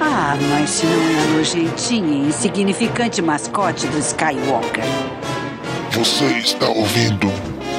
[0.00, 4.84] Ah, mas se não é a nojentinha e insignificante mascote do Skywalker.
[5.92, 7.28] Você está ouvindo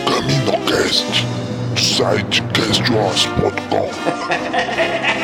[0.05, 1.25] CaminoCast
[1.73, 3.89] do site castwars.com.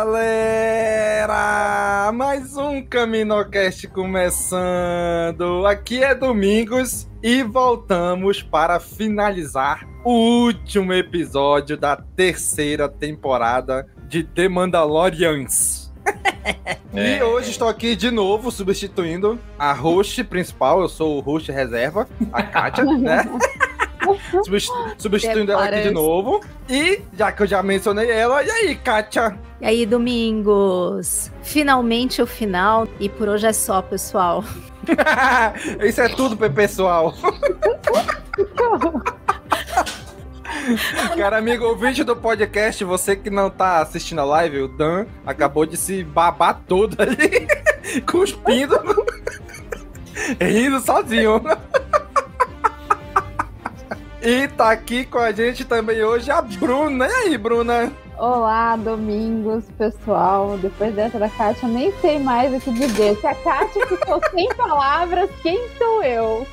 [0.00, 1.30] galera!
[2.14, 5.66] Mais um Caminocast começando.
[5.66, 14.48] Aqui é Domingos e voltamos para finalizar o último episódio da terceira temporada de The
[14.48, 15.92] Mandalorians.
[16.92, 22.08] E hoje estou aqui de novo substituindo a host principal, eu sou o host reserva,
[22.32, 23.22] a Kátia, né?
[24.44, 26.40] Substitu- Substituindo ela aqui de novo.
[26.68, 29.38] E, já que eu já mencionei ela, e aí, Kátia?
[29.60, 31.30] E aí, Domingos?
[31.42, 32.86] Finalmente o final.
[32.98, 34.42] E por hoje é só, pessoal.
[35.86, 37.14] Isso é tudo, pe- pessoal.
[41.16, 45.64] Cara, amigo ouvinte do podcast, você que não tá assistindo a live, o Dan acabou
[45.66, 47.46] de se babar todo ali,
[48.02, 48.78] cuspindo,
[50.40, 51.40] rindo sozinho.
[54.22, 57.06] E tá aqui com a gente também hoje a Bruna.
[57.06, 57.90] E aí, Bruna?
[58.18, 60.58] Olá, Domingos, pessoal.
[60.58, 63.16] Depois dessa da Kátia, eu nem sei mais o que dizer.
[63.16, 66.46] Se a Kátia ficou sem palavras, quem sou eu?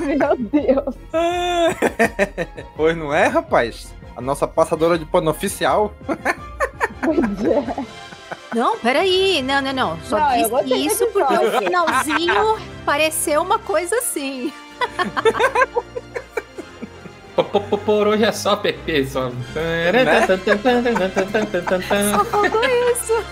[0.00, 0.94] Meu Deus.
[2.76, 3.94] Pois não é, rapaz?
[4.16, 5.94] A nossa passadora de pano oficial.
[7.00, 7.84] Pois é.
[8.52, 9.40] Não, peraí.
[9.42, 9.98] Não, não, não.
[10.02, 14.52] Só Não, disse isso porque o finalzinho pareceu uma coisa assim.
[17.84, 19.30] Por hoje é só PP, só.
[22.16, 23.24] Só faltou isso.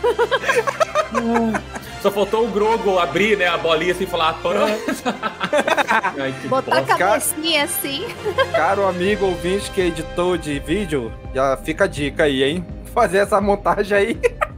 [2.02, 4.34] Só faltou o Grogo abrir, né, a bolinha assim e falar.
[4.42, 4.74] "Por hoje".
[6.20, 6.96] Ai, que Botar a bosta.
[6.96, 8.04] cabecinha assim.
[8.50, 12.66] Caro amigo ouvinte que é editor de vídeo, já fica a dica aí, hein?
[12.92, 14.20] Fazer essa montagem aí.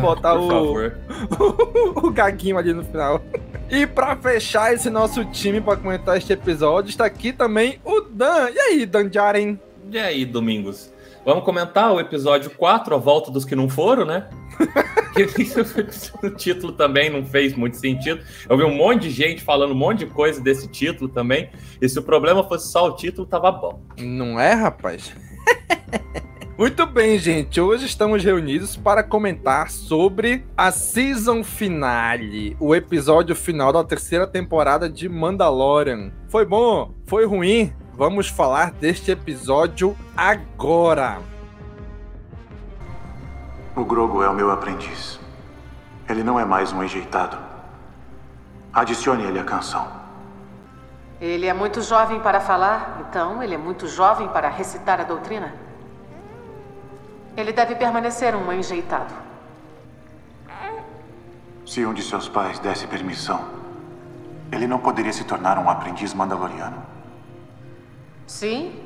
[0.00, 0.98] Botar Por o, favor.
[2.04, 3.22] o gaguinho ali no final.
[3.70, 8.50] E pra fechar esse nosso time pra comentar este episódio, está aqui também o Dan.
[8.50, 9.58] E aí, Dan Jaren?
[9.90, 10.92] E aí, Domingos?
[11.24, 14.28] Vamos comentar o episódio 4, a volta dos que não foram, né?
[16.22, 18.22] o título também não fez muito sentido.
[18.48, 21.50] Eu vi um monte de gente falando um monte de coisa desse título também.
[21.82, 23.80] E se o problema fosse só o título, tava bom.
[23.98, 25.12] Não é, rapaz?
[26.58, 27.60] Muito bem, gente.
[27.60, 34.88] Hoje estamos reunidos para comentar sobre a season finale, o episódio final da terceira temporada
[34.88, 36.12] de Mandalorian.
[36.30, 36.94] Foi bom?
[37.04, 37.74] Foi ruim?
[37.92, 41.18] Vamos falar deste episódio agora.
[43.76, 45.20] O Grogo é o meu aprendiz.
[46.08, 47.36] Ele não é mais um enjeitado.
[48.72, 49.86] Adicione ele à canção.
[51.20, 55.65] Ele é muito jovem para falar, então ele é muito jovem para recitar a doutrina.
[57.36, 59.14] Ele deve permanecer um enjeitado.
[61.66, 63.44] Se um de seus pais desse permissão,
[64.50, 66.82] ele não poderia se tornar um aprendiz mandaloriano.
[68.26, 68.80] Sim,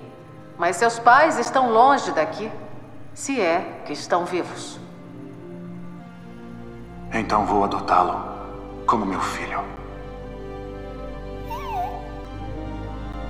[0.58, 2.50] mas seus pais estão longe daqui.
[3.14, 4.80] Se é que estão vivos.
[7.12, 8.24] Então vou adotá-lo
[8.86, 9.62] como meu filho.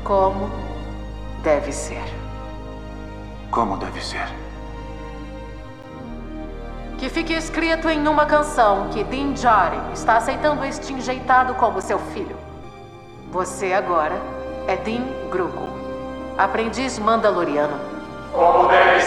[0.04, 0.50] Como
[1.42, 2.02] deve ser.
[3.50, 4.39] Como deve ser.
[7.00, 11.98] Que fique escrito em uma canção que Din Djarin está aceitando este enjeitado como seu
[11.98, 12.36] filho.
[13.30, 14.20] Você agora
[14.68, 15.66] é Din Grugo,
[16.36, 17.80] aprendiz mandaloriano.
[18.30, 19.00] Como deve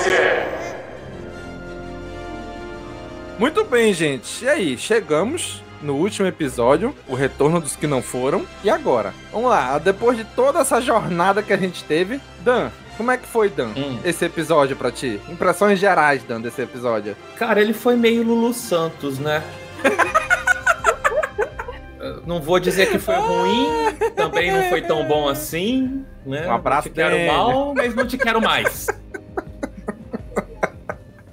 [3.38, 4.44] Muito bem, gente.
[4.44, 8.44] E aí, chegamos no último episódio, o retorno dos que não foram.
[8.64, 9.14] E agora?
[9.32, 13.28] Vamos lá, depois de toda essa jornada que a gente teve, Dan, como é que
[13.28, 14.00] foi, Dan, Hum.
[14.04, 15.20] esse episódio pra ti?
[15.30, 17.16] Impressões gerais, Dan, desse episódio.
[17.38, 19.44] Cara, ele foi meio Lulu Santos, né?
[22.26, 23.68] Não vou dizer que foi ruim,
[24.16, 26.48] também não foi tão bom assim, né?
[26.48, 28.88] Um abraço, Não te quero mal, mas não te quero mais.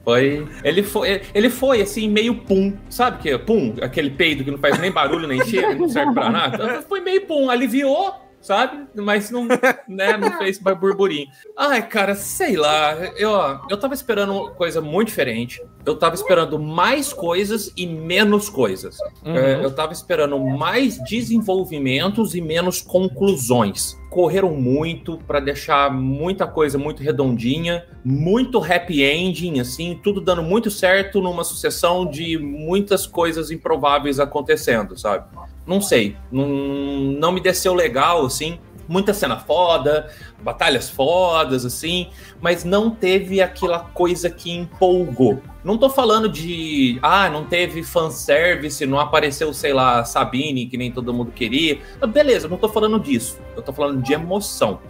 [0.05, 0.49] Foi.
[0.65, 2.73] Ele foi, ele foi assim, meio pum.
[2.89, 3.75] Sabe que é pum?
[3.83, 6.83] Aquele peido que não faz nem barulho, nem cheiro, não serve pra nada.
[6.89, 8.87] Foi meio pum, aliviou, sabe?
[8.95, 9.47] Mas não,
[9.89, 11.29] né, não fez burburinho.
[11.57, 12.95] Ai, cara, sei lá.
[13.17, 15.63] Eu, ó, eu tava esperando uma coisa muito diferente.
[15.85, 18.99] Eu tava esperando mais coisas e menos coisas.
[19.25, 19.37] Uhum.
[19.37, 24.00] É, eu tava esperando mais desenvolvimentos e menos conclusões.
[24.11, 30.71] Correram muito pra deixar muita coisa muito redondinha, muito happy ending, assim, tudo dando muito
[30.71, 35.27] certo numa sucessão de muitas coisas improváveis acontecendo, sabe?
[35.65, 38.59] Não sei, não, não me desceu legal, assim.
[38.91, 40.11] Muita cena foda,
[40.43, 42.09] batalhas fodas, assim,
[42.41, 45.41] mas não teve aquela coisa que empolgou.
[45.63, 50.91] Não tô falando de, ah, não teve fanservice, não apareceu, sei lá, Sabine, que nem
[50.91, 51.79] todo mundo queria.
[52.01, 53.39] Ah, Beleza, não tô falando disso.
[53.55, 54.81] Eu tô falando de emoção,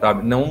[0.00, 0.24] sabe?
[0.24, 0.46] Não,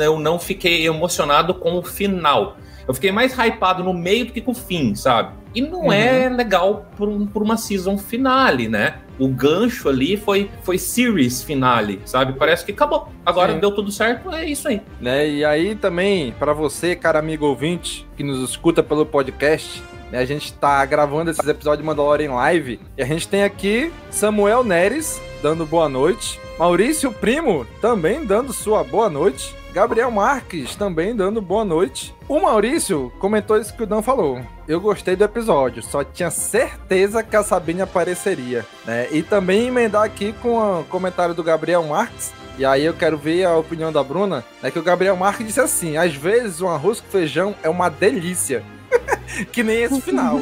[0.00, 2.56] eu não fiquei emocionado com o final.
[2.90, 5.32] Eu fiquei mais hypado no meio do que com o fim, sabe?
[5.54, 8.96] E não é legal por, um- por uma season finale, né?
[9.18, 12.32] O gancho ali foi, foi series finale, sabe?
[12.38, 13.08] Parece que acabou.
[13.24, 13.60] Agora Sim.
[13.60, 14.80] deu tudo certo, é isso aí.
[15.00, 15.28] né?
[15.28, 20.24] E aí também, pra você, cara amigo ouvinte, que nos escuta pelo podcast, né, a
[20.24, 25.20] gente tá gravando esses episódios de Mandalorian Live e a gente tem aqui Samuel Neres
[25.42, 31.64] dando boa noite, Maurício Primo também dando sua boa noite, Gabriel Marques também dando boa
[31.64, 32.12] noite.
[32.28, 34.40] O Maurício comentou isso que o Dan falou.
[34.66, 39.08] Eu gostei do episódio, só tinha certeza que a Sabine apareceria, né?
[39.12, 43.44] E também emendar aqui com o comentário do Gabriel Marques, e aí eu quero ver
[43.44, 47.00] a opinião da Bruna, é que o Gabriel Marques disse assim: às vezes um arroz
[47.00, 48.64] com feijão é uma delícia.
[49.52, 50.40] que nem esse final.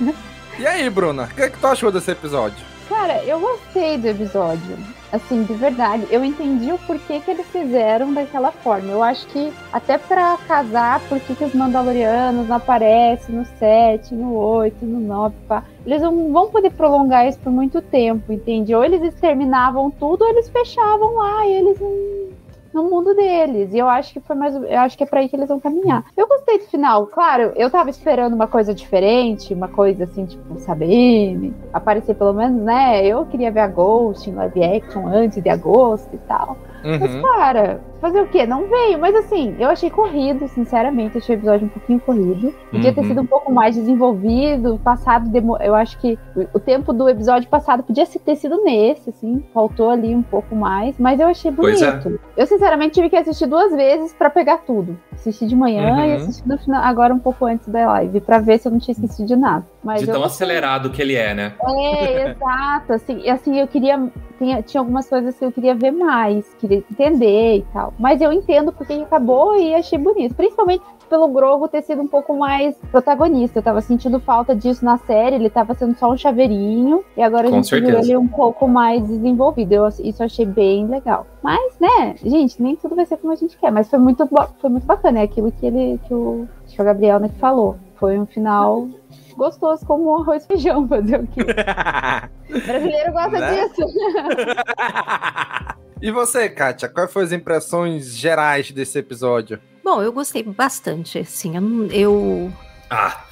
[0.58, 2.75] e aí, Bruna, o que, é que tu achou desse episódio?
[2.88, 4.78] Cara, eu gostei do episódio.
[5.12, 6.06] Assim, de verdade.
[6.10, 8.90] Eu entendi o porquê que eles fizeram daquela forma.
[8.90, 14.34] Eu acho que até pra casar, por que os Mandalorianos não aparecem no 7, no
[14.34, 15.64] 8, no 9, pá.
[15.84, 18.74] Eles não vão poder prolongar isso por muito tempo, entende?
[18.74, 22.35] Ou eles exterminavam tudo, ou eles fechavam lá e eles não
[22.76, 23.72] no mundo deles.
[23.72, 24.54] E eu acho que foi mais.
[24.54, 26.04] Eu acho que é pra aí que eles vão caminhar.
[26.16, 27.06] Eu gostei do final.
[27.06, 32.62] Claro, eu tava esperando uma coisa diferente, uma coisa assim, tipo, Sabine, aparecer pelo menos,
[32.62, 33.04] né?
[33.04, 36.56] Eu queria ver a Ghost em live action antes de agosto e tal.
[36.82, 37.22] Mas, Uhum.
[37.22, 38.46] cara, fazer o quê?
[38.46, 38.98] Não veio.
[38.98, 41.18] Mas assim, eu achei corrido, sinceramente.
[41.18, 42.54] Achei o episódio um pouquinho corrido.
[42.70, 43.06] Podia ter Uhum.
[43.08, 44.80] sido um pouco mais desenvolvido.
[44.82, 46.18] Passado, eu acho que
[46.54, 49.42] o- tempo do episódio passado podia ter sido nesse, assim.
[49.54, 50.98] Faltou ali um pouco mais.
[50.98, 51.90] Mas eu achei Pois é.
[51.92, 52.20] bonito.
[52.36, 54.98] Eu, sinceramente, tive que assistir duas vezes pra pegar tudo.
[55.12, 56.04] Assisti de manhã Uhum.
[56.06, 58.20] e assisti no final, agora um pouco antes da live.
[58.20, 59.64] Pra ver se eu não tinha esquecido de nada.
[59.82, 61.52] Mas de tão acelerado que ele é, né?
[61.64, 62.92] É, exato.
[62.92, 64.10] Assim, assim, eu queria.
[64.38, 67.85] Tinha, tinha algumas coisas que eu queria ver mais, queria entender e tal.
[67.98, 70.34] Mas eu entendo porque que acabou e achei bonito.
[70.34, 73.58] Principalmente pelo Grogo ter sido um pouco mais protagonista.
[73.58, 75.36] Eu tava sentindo falta disso na série.
[75.36, 77.04] Ele tava sendo só um chaveirinho.
[77.16, 78.08] E agora a Com gente viu certeza.
[78.10, 79.72] ele um pouco mais desenvolvido.
[79.72, 81.26] Eu, isso eu achei bem legal.
[81.42, 83.70] Mas, né, gente, nem tudo vai ser como a gente quer.
[83.70, 85.20] Mas foi muito, foi muito bacana.
[85.20, 86.00] É aquilo que ele.
[86.06, 87.76] que o, que o Gabriel né, que falou.
[87.96, 88.88] Foi um final
[89.36, 91.44] gostoso como um arroz e feijão, fazer o quê?
[92.66, 93.68] Brasileiro gosta Né?
[93.68, 93.82] disso.
[96.02, 99.58] E você, Kátia, quais foram as impressões gerais desse episódio?
[99.82, 102.52] Bom, eu gostei bastante, assim, eu, eu
[102.90, 103.22] Ah,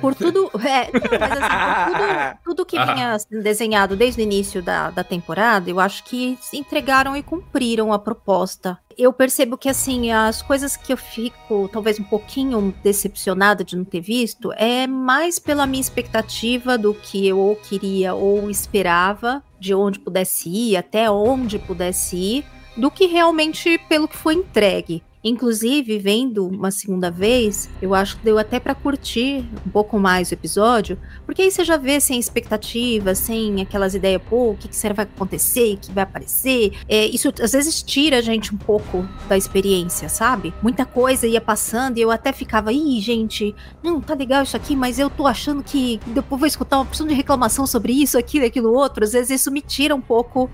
[0.00, 0.50] Por tudo.
[0.68, 2.94] É, não, mas assim, por tudo, tudo que Ah.
[2.94, 7.92] vinha sendo desenhado desde o início da, da temporada, eu acho que entregaram e cumpriram
[7.92, 8.78] a proposta.
[8.96, 13.84] Eu percebo que, assim, as coisas que eu fico talvez um pouquinho decepcionada de não
[13.84, 19.74] ter visto é mais pela minha expectativa do que eu ou queria ou esperava, de
[19.74, 22.44] onde pudesse ir, até onde pudesse ir,
[22.76, 25.02] do que realmente pelo que foi entregue.
[25.22, 30.30] Inclusive, vendo uma segunda vez, eu acho que deu até pra curtir um pouco mais
[30.30, 34.68] o episódio, porque aí você já vê sem expectativa, sem aquelas ideias, pô, o que,
[34.68, 36.72] que será vai acontecer, o que vai aparecer.
[36.88, 40.54] É, isso às vezes tira a gente um pouco da experiência, sabe?
[40.62, 44.76] Muita coisa ia passando e eu até ficava, ih, gente, não, tá legal isso aqui,
[44.76, 48.46] mas eu tô achando que depois vou escutar uma opção de reclamação sobre isso, aquilo,
[48.46, 49.04] aquilo outro.
[49.04, 50.50] Às vezes isso me tira um pouco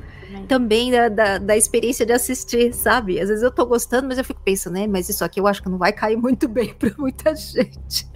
[0.49, 3.21] também da, da, da, experiência de assistir, sabe?
[3.21, 4.87] Às vezes eu tô gostando, mas eu fico pensando, né?
[4.87, 8.07] Mas isso aqui eu acho que não vai cair muito bem pra muita gente.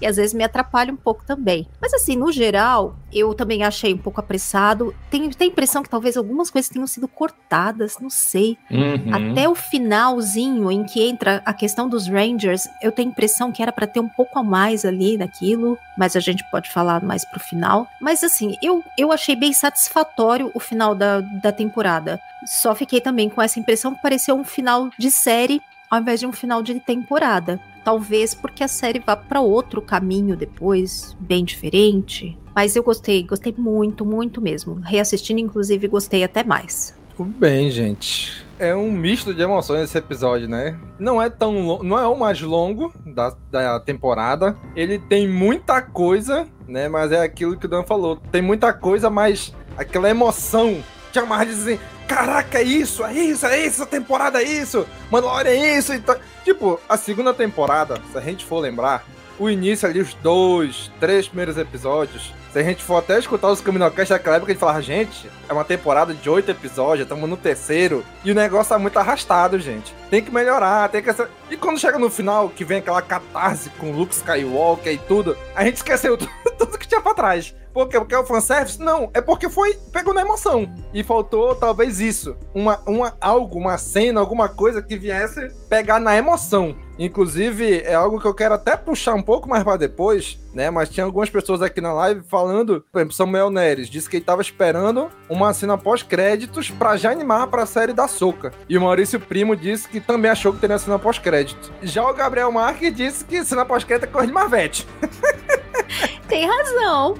[0.00, 1.66] e às vezes me atrapalha um pouco também.
[1.80, 4.94] Mas assim, no geral, eu também achei um pouco apressado.
[5.10, 8.56] Tem, tem a impressão que talvez algumas coisas tenham sido cortadas, não sei.
[8.70, 9.32] Uhum.
[9.32, 13.62] Até o finalzinho em que entra a questão dos Rangers, eu tenho a impressão que
[13.62, 17.24] era para ter um pouco a mais ali daquilo, mas a gente pode falar mais
[17.24, 17.86] pro final.
[18.00, 22.20] Mas assim, eu, eu achei bem satisfatório o final da, da temporada.
[22.46, 26.26] Só fiquei também com essa impressão que pareceu um final de série ao invés de
[26.26, 27.60] um final de temporada.
[27.84, 32.38] Talvez porque a série vá para outro caminho depois, bem diferente.
[32.54, 34.74] Mas eu gostei, gostei muito, muito mesmo.
[34.74, 36.98] Reassistindo, inclusive, gostei até mais.
[37.16, 38.46] Tudo bem, gente.
[38.58, 40.78] É um misto de emoções esse episódio, né?
[40.98, 44.56] Não é tão não é o mais longo da, da temporada.
[44.76, 46.88] Ele tem muita coisa, né?
[46.88, 48.16] Mas é aquilo que o Dan falou.
[48.30, 53.46] Tem muita coisa, mas aquela emoção te amarra de dizer, caraca, é isso, é isso,
[53.46, 55.92] é isso, a temporada é isso, Mandalorian é isso.
[55.92, 59.04] Então, tipo, a segunda temporada, se a gente for lembrar,
[59.38, 63.60] o início ali, os dois, três primeiros episódios, se a gente for até escutar os
[63.60, 67.36] Caminocast daquela época, a gente falava, gente, é uma temporada de oito episódios, estamos no
[67.36, 69.94] terceiro, e o negócio tá muito arrastado, gente.
[70.10, 71.10] Tem que melhorar, tem que...
[71.50, 75.64] E quando chega no final, que vem aquela catarse com Luke Skywalker e tudo, a
[75.64, 77.54] gente esqueceu tudo, que tinha pra trás.
[77.72, 77.98] Por quê?
[77.98, 78.80] Porque é o fanservice?
[78.80, 79.74] Não, é porque foi.
[79.92, 80.68] pegou na emoção.
[80.92, 82.36] E faltou talvez isso.
[82.52, 86.74] Uma, uma, algo, uma cena, alguma coisa que viesse pegar na emoção.
[87.00, 90.68] Inclusive, é algo que eu quero até puxar um pouco mais para depois, né?
[90.68, 94.24] Mas tinha algumas pessoas aqui na live falando, por exemplo, Samuel Neres disse que ele
[94.24, 98.52] tava esperando uma cena pós-créditos para já animar para a série da Soca.
[98.68, 101.72] E o Maurício Primo disse que também achou que teria cena pós-crédito.
[101.82, 104.86] Já o Gabriel Marques disse que cena pós-crédito é coisa de Marvete.
[106.28, 107.16] Tem razão.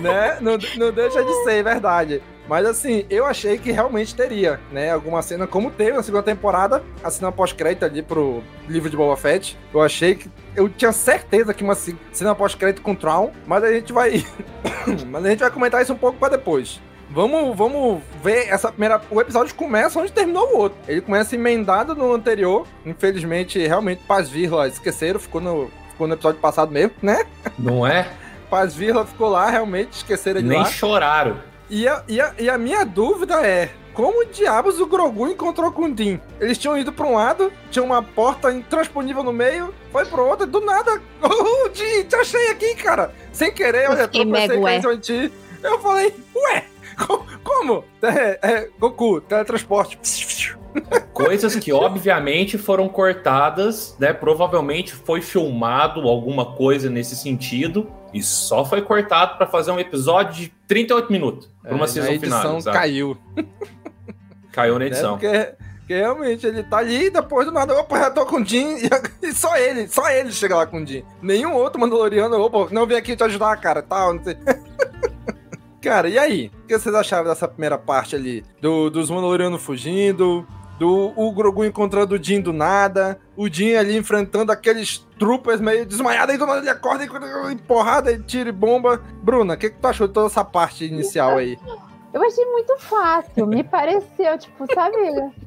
[0.00, 0.38] Né?
[0.40, 2.22] Não, não deixa de ser, é verdade.
[2.48, 4.90] Mas assim, eu achei que realmente teria, né?
[4.90, 9.16] Alguma cena, como teve na segunda temporada, a cena pós-crédito ali pro livro de Boba
[9.16, 9.56] Fett.
[9.72, 10.30] Eu achei que.
[10.54, 14.26] Eu tinha certeza que uma cena pós-crédito com Traum, mas a gente vai.
[15.08, 16.80] mas a gente vai comentar isso um pouco para depois.
[17.10, 19.00] Vamos, vamos ver essa primeira.
[19.10, 20.78] O episódio começa onde terminou o outro.
[20.88, 22.66] Ele começa emendado no anterior.
[22.86, 25.70] Infelizmente, realmente, Paz Virla esqueceram, ficou no,
[26.02, 27.24] ficou no episódio passado mesmo, né?
[27.58, 28.10] Não é?
[28.50, 30.64] Paz Virla ficou lá, realmente, esqueceram de Nem lá.
[30.64, 31.36] Nem choraram.
[31.70, 35.84] E a, e, a, e a minha dúvida é: como diabos o Grogu encontrou com
[35.84, 36.20] o Din?
[36.40, 40.46] Eles tinham ido para um lado, tinha uma porta intransponível no meio, foi pro outro,
[40.46, 41.00] do nada.
[41.22, 43.12] Oh, Din, te achei aqui, cara.
[43.32, 44.68] Sem querer, eu tropecei com
[45.62, 46.64] Eu falei, ué,
[47.42, 47.84] como?
[48.02, 49.98] É, é, Goku, teletransporte.
[51.12, 54.12] Coisas que obviamente foram cortadas, né?
[54.12, 60.34] Provavelmente foi filmado alguma coisa nesse sentido e só foi cortado para fazer um episódio
[60.34, 62.38] de 38 minutos para uma é, season final.
[62.38, 63.18] A edição final, caiu.
[64.50, 65.14] Caiu na edição.
[65.16, 68.44] É porque, porque, realmente ele tá ali depois do nada, opa, já tô com o
[68.44, 68.76] Jim
[69.22, 71.04] e, só ele, só ele chega lá com o Jim.
[71.20, 74.36] Nenhum outro Mandaloriano, opa, não vem aqui te ajudar, cara, tal, não sei.
[75.82, 76.50] Cara, e aí?
[76.62, 78.44] O que vocês acharam dessa primeira parte ali?
[78.60, 80.46] Do, dos Mandalorianos fugindo,
[80.78, 85.84] do o Grogu encontrando o Jin do nada, o Jin ali enfrentando aqueles troopers meio
[85.84, 89.02] desmaiados, aí do nada ele acorda e porrada, e tira e bomba.
[89.22, 91.58] Bruna, o que, que tu achou de toda essa parte inicial aí?
[92.14, 94.96] Eu achei muito fácil, me pareceu, tipo, sabe?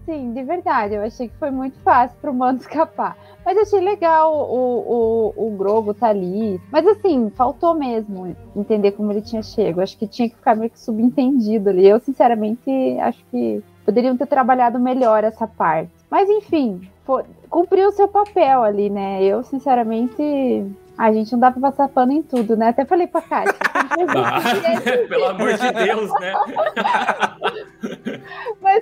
[0.03, 3.15] Sim, de verdade, eu achei que foi muito fácil pro mano escapar.
[3.45, 6.59] Mas achei legal o, o, o Grogo tá ali.
[6.71, 9.81] Mas assim, faltou mesmo entender como ele tinha chego.
[9.81, 11.87] Acho que tinha que ficar meio que subentendido ali.
[11.87, 15.91] Eu, sinceramente, acho que poderiam ter trabalhado melhor essa parte.
[16.09, 19.23] Mas enfim, foi, cumpriu o seu papel ali, né?
[19.23, 20.65] Eu, sinceramente,
[20.97, 22.69] a gente não dá pra passar pano em tudo, né?
[22.69, 23.55] Até falei pra Kátia.
[23.97, 24.41] Ah,
[25.07, 26.33] pelo amor de Deus, né?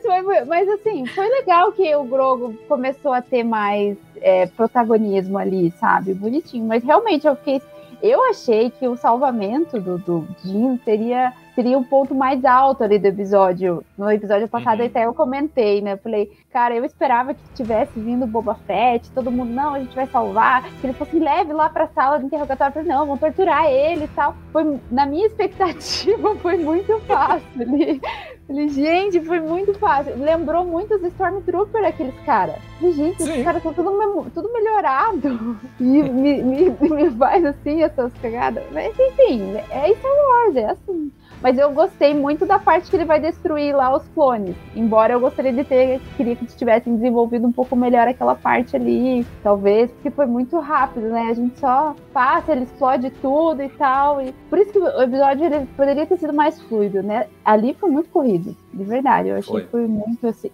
[0.07, 5.37] mas, foi, mas assim, foi legal que o Grogo começou a ter mais é, protagonismo
[5.37, 6.13] ali, sabe?
[6.13, 6.65] Bonitinho.
[6.65, 7.61] Mas realmente eu fiquei.
[8.01, 12.99] Eu achei que o salvamento do, do Jim seria seria o ponto mais alto ali
[12.99, 13.83] do episódio.
[13.97, 14.85] No episódio passado uhum.
[14.85, 15.97] até eu comentei, né?
[15.97, 19.95] Falei, cara, eu esperava que tivesse vindo o Boba Fett, todo mundo, não, a gente
[19.95, 23.65] vai salvar, que ele fosse leve lá pra sala de interrogatório, falei, não, vão torturar
[23.65, 24.35] ele e tal.
[24.51, 28.01] Foi, na minha expectativa, foi muito fácil ali.
[28.45, 30.17] Falei, gente, foi muito fácil.
[30.17, 32.57] Lembrou muito os Stormtroopers, aqueles caras.
[32.81, 33.31] Gente, Sim.
[33.31, 35.57] esses caras estão tudo, tudo melhorado.
[35.79, 38.63] E me, me, me faz assim essas cagadas.
[38.71, 41.11] Mas enfim, é Star Wars, é assim.
[41.43, 44.55] Mas eu gostei muito da parte que ele vai destruir lá os clones.
[44.73, 49.27] Embora eu gostaria de ter, queria que tivessem desenvolvido um pouco melhor aquela parte ali,
[49.43, 51.23] talvez, porque foi muito rápido, né?
[51.29, 54.21] A gente só passa, ele explode tudo e tal.
[54.21, 57.27] E por isso que o episódio ele poderia ter sido mais fluido, né?
[57.43, 59.27] Ali foi muito corrido, de verdade.
[59.27, 59.63] Eu achei foi.
[59.63, 60.49] que foi muito assim.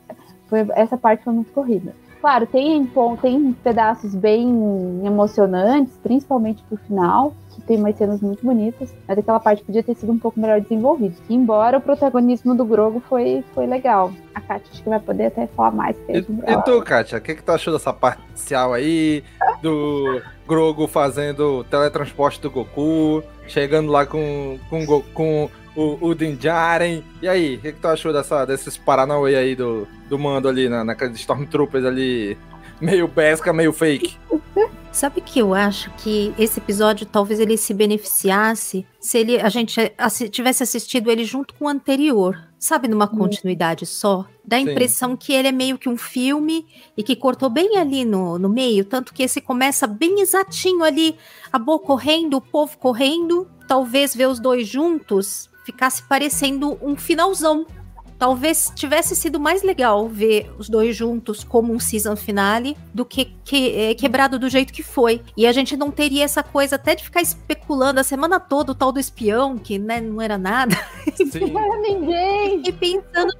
[0.48, 1.93] Foi, essa parte foi muito corrida.
[2.22, 2.90] Claro, tem,
[3.22, 9.40] tem pedaços bem emocionantes, principalmente pro final, que tem umas cenas muito bonitas, mas aquela
[9.40, 11.16] parte podia ter sido um pouco melhor desenvolvida.
[11.30, 14.12] Embora o protagonismo do Grogo foi, foi legal.
[14.36, 15.96] A Kátia acho que vai poder até falar mais.
[16.10, 19.24] E, e tu, Kátia, o que, que tu achou dessa parte inicial aí?
[19.62, 27.01] Do Grogo fazendo teletransporte do Goku, chegando lá com, com, com o, o Dinjaren.
[27.21, 30.67] E aí, o que, que tu achou dessa, desses Paranauê aí do, do mando ali,
[30.67, 32.38] na, naqueles Stormtroopers ali,
[32.81, 34.17] meio pesca, meio fake?
[34.91, 39.93] Sabe que eu acho que esse episódio talvez ele se beneficiasse se ele, a gente
[39.98, 43.17] assi tivesse assistido ele junto com o anterior, sabe, numa hum.
[43.17, 44.25] continuidade só.
[44.43, 45.17] Dá a impressão Sim.
[45.17, 46.65] que ele é meio que um filme
[46.98, 51.15] e que cortou bem ali no, no meio, tanto que esse começa bem exatinho ali,
[51.53, 57.66] a boa correndo, o povo correndo, talvez ver os dois juntos ficasse parecendo um finalzão.
[58.18, 63.34] Talvez tivesse sido mais legal ver os dois juntos como um season finale do que,
[63.46, 65.22] que é, quebrado do jeito que foi.
[65.38, 68.75] E a gente não teria essa coisa até de ficar especulando a semana toda o
[68.75, 70.75] tal do espião, que né, não era nada.
[71.16, 71.51] Sim.
[71.51, 72.62] Não era ninguém.
[72.70, 73.32] E pensando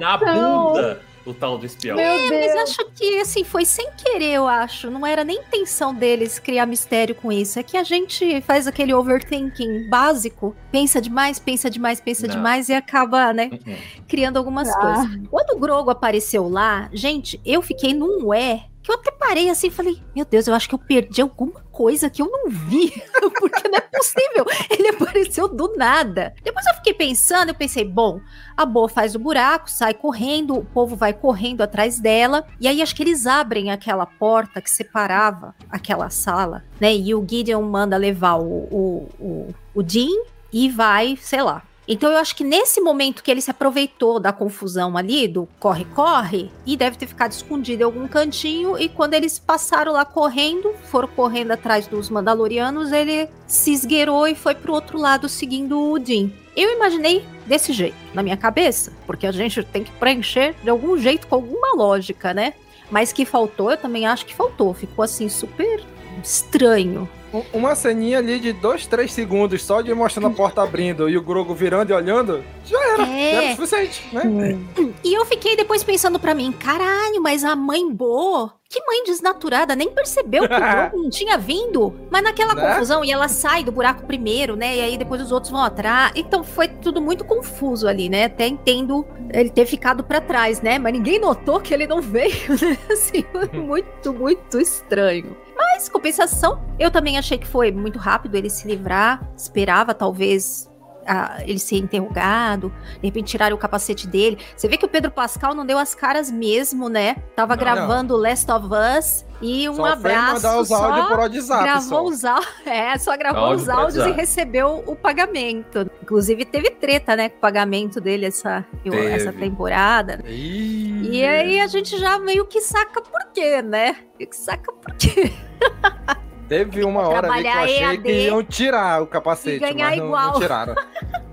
[0.00, 1.98] na bunda o tal do espião.
[1.98, 4.90] É, mas acho que assim foi sem querer, eu acho.
[4.90, 7.58] Não era nem intenção deles criar mistério com isso.
[7.58, 12.36] É que a gente faz aquele overthinking básico, pensa demais, pensa demais, pensa Não.
[12.36, 13.76] demais e acaba, né, uhum.
[14.08, 14.78] criando algumas ah.
[14.78, 15.28] coisas.
[15.30, 19.68] Quando o Grogo apareceu lá, gente, eu fiquei num ué que eu até parei assim
[19.68, 22.90] e falei, meu Deus, eu acho que eu perdi alguma coisa que eu não vi,
[23.38, 24.44] porque não é possível.
[24.68, 26.34] Ele apareceu do nada.
[26.42, 28.20] Depois eu fiquei pensando, eu pensei, bom,
[28.56, 32.82] a Bo faz o buraco, sai correndo, o povo vai correndo atrás dela, e aí
[32.82, 36.94] acho que eles abrem aquela porta que separava aquela sala, né?
[36.94, 42.12] E o Gideon manda levar o, o, o, o Dean e vai, sei lá, então
[42.12, 46.76] eu acho que nesse momento que ele se aproveitou da confusão ali, do corre-corre, e
[46.76, 51.50] deve ter ficado escondido em algum cantinho, e quando eles passaram lá correndo, foram correndo
[51.50, 56.32] atrás dos Mandalorianos, ele se esgueirou e foi pro outro lado seguindo o Din.
[56.56, 60.96] Eu imaginei desse jeito, na minha cabeça, porque a gente tem que preencher de algum
[60.96, 62.54] jeito, com alguma lógica, né?
[62.88, 64.72] Mas que faltou, eu também acho que faltou.
[64.74, 65.82] Ficou assim super
[66.22, 67.08] estranho.
[67.52, 71.22] Uma ceninha ali de dois, três segundos só de mostrando a porta abrindo e o
[71.22, 73.02] Grogo virando e olhando, já era.
[73.06, 73.32] É.
[73.32, 74.58] Já era suficiente, né?
[75.04, 79.74] E eu fiquei depois pensando para mim, caralho, mas a mãe boa, que mãe desnaturada,
[79.74, 81.94] nem percebeu que o Grogo não tinha vindo.
[82.10, 82.74] Mas naquela né?
[82.74, 84.76] confusão, e ela sai do buraco primeiro, né?
[84.76, 86.12] E aí depois os outros vão atrás.
[86.14, 88.24] Então foi tudo muito confuso ali, né?
[88.24, 90.78] Até entendo ele ter ficado para trás, né?
[90.78, 92.78] Mas ninguém notou que ele não veio, né?
[92.90, 95.36] Assim, muito, muito estranho.
[95.80, 99.26] Mas, compensação, eu também achei que foi muito rápido ele se livrar.
[99.34, 100.70] Esperava, talvez,
[101.06, 104.36] a, ele ser interrogado, de repente tiraram o capacete dele.
[104.54, 107.14] Você vê que o Pedro Pascal não deu as caras mesmo, né?
[107.34, 108.20] Tava não, gravando não.
[108.20, 110.34] Last of Us e um só abraço.
[110.34, 112.04] Mandar os áudios por WhatsApp, gravou só.
[112.04, 115.90] os áudios, é, só gravou Áudio os áudios e recebeu o pagamento.
[116.02, 120.20] Inclusive teve treta, né, com o pagamento dele essa, essa temporada.
[120.26, 123.96] E aí a gente já meio que saca por quê, né?
[124.18, 125.32] Meio que saca por quê.
[126.50, 130.06] Teve uma hora ali que eu achei EAD que iam tirar o capacete, mas não,
[130.06, 130.32] igual.
[130.32, 130.74] não tiraram.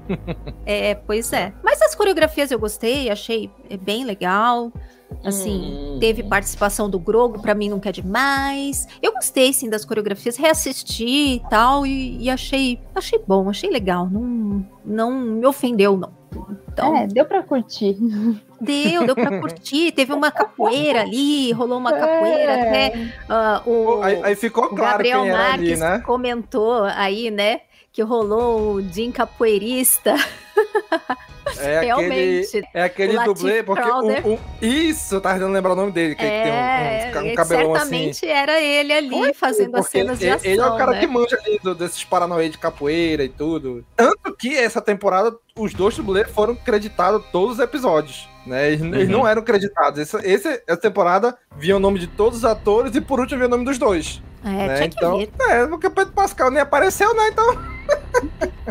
[0.64, 1.52] é, pois é.
[1.64, 3.50] Mas as coreografias eu gostei, achei
[3.82, 4.72] bem legal.
[5.28, 5.98] Assim, hum.
[6.00, 8.88] teve participação do Grogo, para mim nunca é demais.
[9.02, 14.10] Eu gostei, sim, das coreografias, reassisti e tal, e, e, achei, achei bom, achei legal.
[14.10, 16.14] Não, não me ofendeu, não.
[16.72, 17.98] Então, é, deu pra curtir.
[18.62, 19.92] Deu, deu pra curtir.
[19.92, 22.62] Teve uma capoeira ali, rolou uma capoeira é.
[22.62, 23.14] até.
[23.28, 26.00] Uh, o, aí, aí, ficou claro Gabriel quem Marques ali, né?
[26.06, 27.62] comentou aí, né?
[27.92, 30.16] Que rolou o Jim capoeirista.
[31.60, 32.58] É Realmente.
[32.58, 36.16] Aquele, é aquele dublê, porque o, o, isso, eu tava tentando lembrar o nome dele,
[36.16, 38.28] que é, tem um, um, um cabelão certamente assim.
[38.28, 41.00] era ele ali Foi, fazendo as cenas ele, de ação, Ele é o cara né?
[41.00, 43.86] que manja ali do, desses paranoia de capoeira e tudo.
[43.96, 48.30] Tanto que essa temporada, os dois dublês foram creditados todos os episódios.
[48.46, 48.68] Né?
[48.68, 48.96] Eles, uhum.
[48.96, 50.00] eles não eram creditados.
[50.00, 53.48] Esse, esse, essa temporada via o nome de todos os atores e por último via
[53.48, 54.22] o nome dos dois.
[54.44, 54.86] É, né?
[54.86, 57.28] então, é, porque o Pedro Pascal nem apareceu, né?
[57.28, 57.58] Então.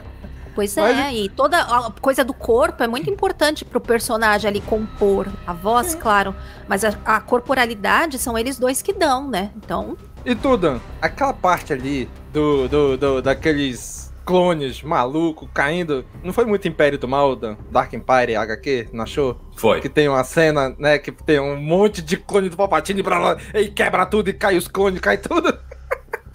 [0.57, 0.99] Pois Mas...
[0.99, 5.29] é, e toda a coisa do corpo é muito importante pro personagem ali compor.
[5.47, 6.35] A voz, claro,
[6.67, 9.53] mas a, a, corporalidade são eles dois que dão, né?
[9.55, 9.99] Então.
[10.25, 16.05] E tudo, aquela parte ali do, do, do daqueles clones maluco caindo.
[16.25, 19.39] Não foi muito Império do Mal, da Dark Empire HQ, não achou?
[19.55, 19.81] Foi.
[19.81, 23.37] Que tem uma cena, né, que tem um monte de clone do Palpatine pra lá,
[23.55, 25.57] e quebra tudo, e cai os clones, cai tudo.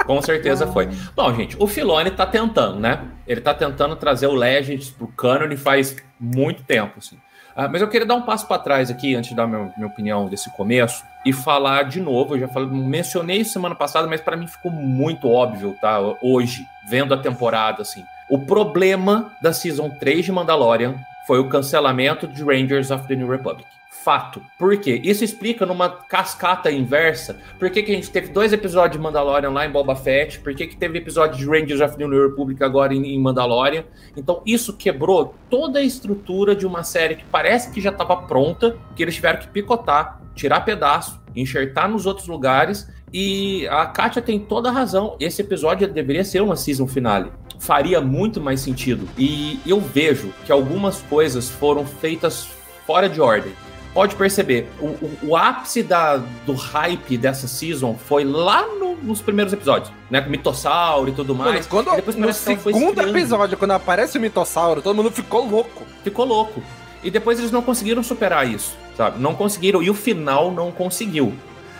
[0.05, 0.89] Com certeza foi.
[1.15, 3.01] Bom, gente, o Filoni tá tentando, né?
[3.27, 7.17] Ele tá tentando trazer o Legends pro canon faz muito tempo, assim.
[7.55, 9.87] Ah, mas eu queria dar um passo para trás aqui, antes de dar minha, minha
[9.87, 12.35] opinião desse começo, e falar de novo.
[12.35, 15.99] Eu já falei, mencionei semana passada, mas para mim ficou muito óbvio, tá?
[16.21, 18.03] Hoje, vendo a temporada, assim.
[18.29, 20.95] O problema da Season 3 de Mandalorian
[21.27, 23.67] foi o cancelamento de Rangers of the New Republic
[24.03, 24.41] fato.
[24.57, 24.99] Por quê?
[25.03, 29.49] Isso explica numa cascata inversa por que, que a gente teve dois episódios de Mandalorian
[29.51, 32.63] lá em Boba Fett, por que, que teve episódio de Rangers of the New Republic
[32.63, 33.83] agora em, em Mandalorian.
[34.15, 38.77] Então isso quebrou toda a estrutura de uma série que parece que já estava pronta,
[38.95, 42.89] que eles tiveram que picotar, tirar pedaço, enxertar nos outros lugares.
[43.13, 45.17] E a Katia tem toda a razão.
[45.19, 49.07] Esse episódio deveria ser uma season finale faria muito mais sentido.
[49.15, 52.47] E eu vejo que algumas coisas foram feitas
[52.87, 53.53] fora de ordem
[53.93, 59.21] pode perceber, o, o, o ápice da, do hype dessa season foi lá no, nos
[59.21, 60.21] primeiros episódios, né?
[60.21, 61.65] Com o mitossauro e tudo mais.
[61.67, 65.85] Quando, depois no segundo episódio, quando aparece o mitossauro, todo mundo ficou louco.
[66.03, 66.61] Ficou louco.
[67.03, 69.19] E depois eles não conseguiram superar isso, sabe?
[69.19, 69.81] Não conseguiram.
[69.81, 71.33] E o final não conseguiu.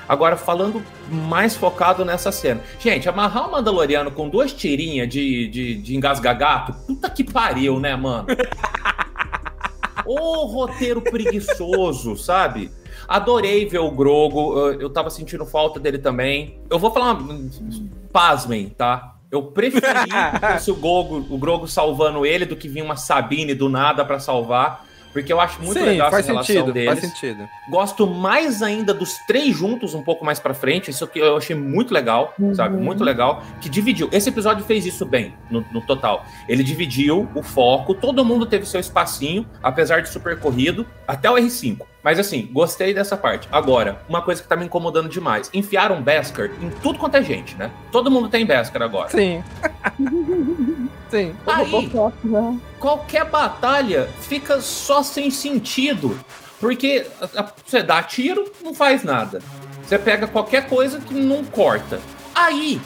[0.10, 2.60] Agora, falando mais focado nessa cena.
[2.80, 7.80] Gente, amarrar o Mandaloriano com duas tirinhas de, de, de engasgar gato, puta que pariu,
[7.80, 8.28] né, mano?
[10.05, 12.71] Ô roteiro preguiçoso, sabe?
[13.07, 16.59] Adorei ver o Grogo, eu tava sentindo falta dele também.
[16.69, 17.49] Eu vou falar, uma...
[18.11, 19.15] pasmem, tá?
[19.31, 20.09] Eu preferi
[20.69, 24.85] o Grogo, o Grogo salvando ele do que vir uma Sabine do nada para salvar.
[25.13, 26.89] Porque eu acho muito Sim, legal faz essa relação sentido, deles.
[26.89, 27.50] Faz sentido.
[27.69, 30.89] Gosto mais ainda dos três juntos um pouco mais pra frente.
[30.89, 32.56] Isso que eu achei muito legal, Uhum.
[32.56, 32.78] sabe?
[32.78, 33.43] Muito legal.
[33.60, 34.08] Que dividiu.
[34.12, 36.26] Esse episódio fez isso bem, no, no total.
[36.47, 41.36] Ele dividiu o foco, todo mundo teve seu espacinho, apesar de super corrido, até o
[41.36, 41.80] R5.
[42.04, 43.47] Mas assim, gostei dessa parte.
[43.52, 47.56] Agora, uma coisa que tá me incomodando demais: enfiaram Beskar em tudo quanto é gente,
[47.56, 47.69] né?
[47.91, 49.10] Todo mundo tem Beskar agora.
[49.10, 49.43] Sim.
[51.12, 51.36] Sim.
[51.45, 51.91] Aí,
[52.82, 56.20] qualquer batalha fica só sem sentido.
[56.60, 57.08] Porque
[57.65, 59.41] você dá tiro, não faz nada.
[59.84, 62.00] Você pega qualquer coisa que não corta.
[62.36, 62.82] Aí,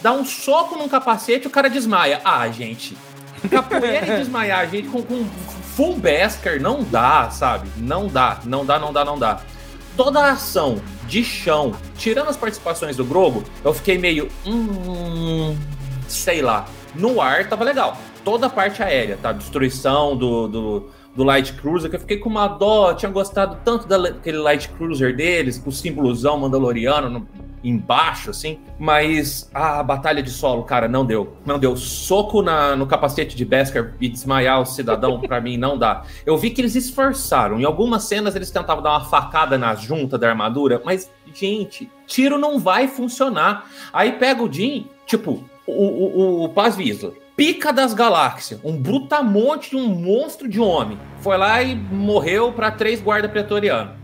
[0.00, 2.20] dá um soco num capacete o cara desmaia.
[2.24, 2.96] Ah, gente.
[3.50, 5.24] Capoeira e desmaiar gente com, com
[5.74, 7.68] full Beskar não dá, sabe?
[7.76, 9.40] Não dá, não dá, não dá, não dá.
[9.96, 14.28] Toda a ação de chão, tirando as participações do Grogo, eu fiquei meio.
[14.46, 15.56] Hum,
[16.08, 16.66] sei lá.
[16.94, 17.96] No ar tava legal.
[18.24, 19.32] Toda a parte aérea, tá?
[19.32, 22.92] Destruição do, do, do Light Cruiser, que eu fiquei com uma dó.
[22.94, 27.28] Tinha gostado tanto daquele Light Cruiser deles, com o símbolozão mandaloriano no-
[27.64, 28.58] embaixo, assim.
[28.78, 31.36] Mas a batalha de solo, cara, não deu.
[31.46, 31.76] Não deu.
[31.76, 36.02] Soco na, no capacete de Beskar e desmaiar o cidadão, pra mim, não dá.
[36.26, 37.58] Eu vi que eles esforçaram.
[37.60, 42.38] Em algumas cenas eles tentavam dar uma facada na junta da armadura, mas, gente, tiro
[42.38, 43.66] não vai funcionar.
[43.92, 47.12] Aí pega o Jim, tipo, o, o, o Paz Vizsla.
[47.40, 50.98] Pica das galáxias, um brutamonte de um monstro de homem.
[51.22, 53.94] Foi lá e morreu pra três guardas pretorianos.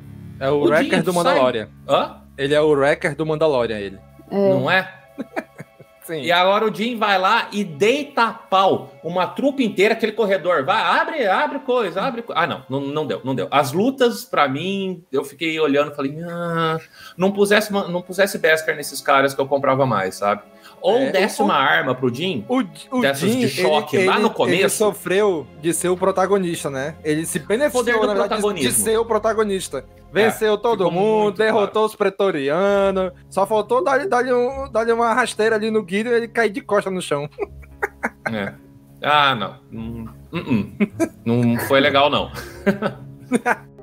[0.40, 1.68] É o, O Wrecker Jim do sai- Mandalorian.
[1.86, 2.16] Hã?
[2.38, 3.98] Ele é o Wrecker do Mandalorian, ele.
[4.32, 4.90] Não é?
[6.00, 6.22] Sim.
[6.22, 10.64] E agora o Jim vai lá e deita a pau uma trupe inteira, aquele corredor.
[10.64, 12.40] Vai, abre, abre coisa, abre coisa.
[12.40, 13.48] Ah, não, não, não deu, não deu.
[13.50, 16.78] As lutas, pra mim, eu fiquei olhando e falei, ah,
[17.18, 20.42] não pusesse, não pusesse Beskar nesses caras que eu comprava mais, sabe?
[20.80, 22.62] Ou É, desse o- uma arma pro Jim, O
[23.00, 24.60] dessas Jim, de choque ele, lá no ele- começo.
[24.62, 26.94] Ele sofreu de ser o protagonista, né?
[27.02, 29.84] Ele se beneficiou, do na verdade, de- ser o protagonista.
[30.12, 33.12] Venceu todo ficou mundo, derrotou os pretorianos.
[33.28, 36.60] Só faltou dar-lhe dar um, dar uma rasteira ali no Guido e ele cair de
[36.60, 37.28] costa no chão.
[38.32, 38.54] É.
[39.02, 39.56] Ah, não.
[39.72, 40.72] Hum, hum, hum.
[41.24, 42.30] Não foi legal, não.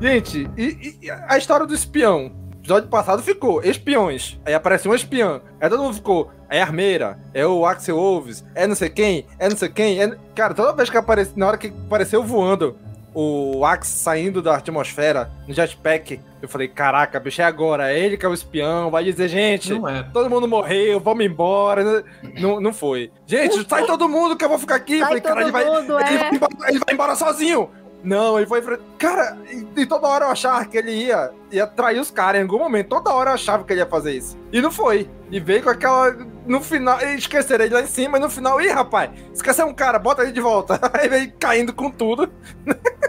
[0.00, 2.30] Gente, e, e a história do espião?
[2.66, 4.40] Episódio passado ficou espiões.
[4.44, 5.40] Aí apareceu um espião.
[5.60, 6.32] Aí todo mundo ficou.
[6.50, 10.02] É a armeira, é o Axel Wolves, é não sei quem, é não sei quem.
[10.02, 12.76] é- Cara, toda vez que apareceu, na hora que apareceu voando
[13.14, 17.92] o Axe saindo da atmosfera no jetpack, eu falei: caraca, bicho, é agora.
[17.92, 18.90] É ele que é o espião.
[18.90, 20.02] Vai dizer, gente, Não é.
[20.12, 22.04] todo mundo morreu, vamos embora.
[22.40, 23.12] Não, não foi.
[23.26, 24.98] Gente, sai todo mundo que eu vou ficar aqui.
[24.98, 26.18] Sai falei, cara, ele vai, mundo, ele, é.
[26.18, 27.70] vai embora, ele vai embora sozinho.
[28.06, 28.62] Não, ele foi.
[28.98, 32.44] Cara, e, e toda hora eu achava que ele ia, ia trair os caras em
[32.44, 32.88] algum momento.
[32.88, 34.38] Toda hora eu achava que ele ia fazer isso.
[34.52, 35.10] E não foi.
[35.30, 36.12] E veio com aquela.
[36.46, 39.98] No final, esqueceram ele lá em cima, e no final, ih, rapaz, esqueceu um cara,
[39.98, 40.78] bota ele de volta.
[40.94, 42.30] Aí veio caindo com tudo.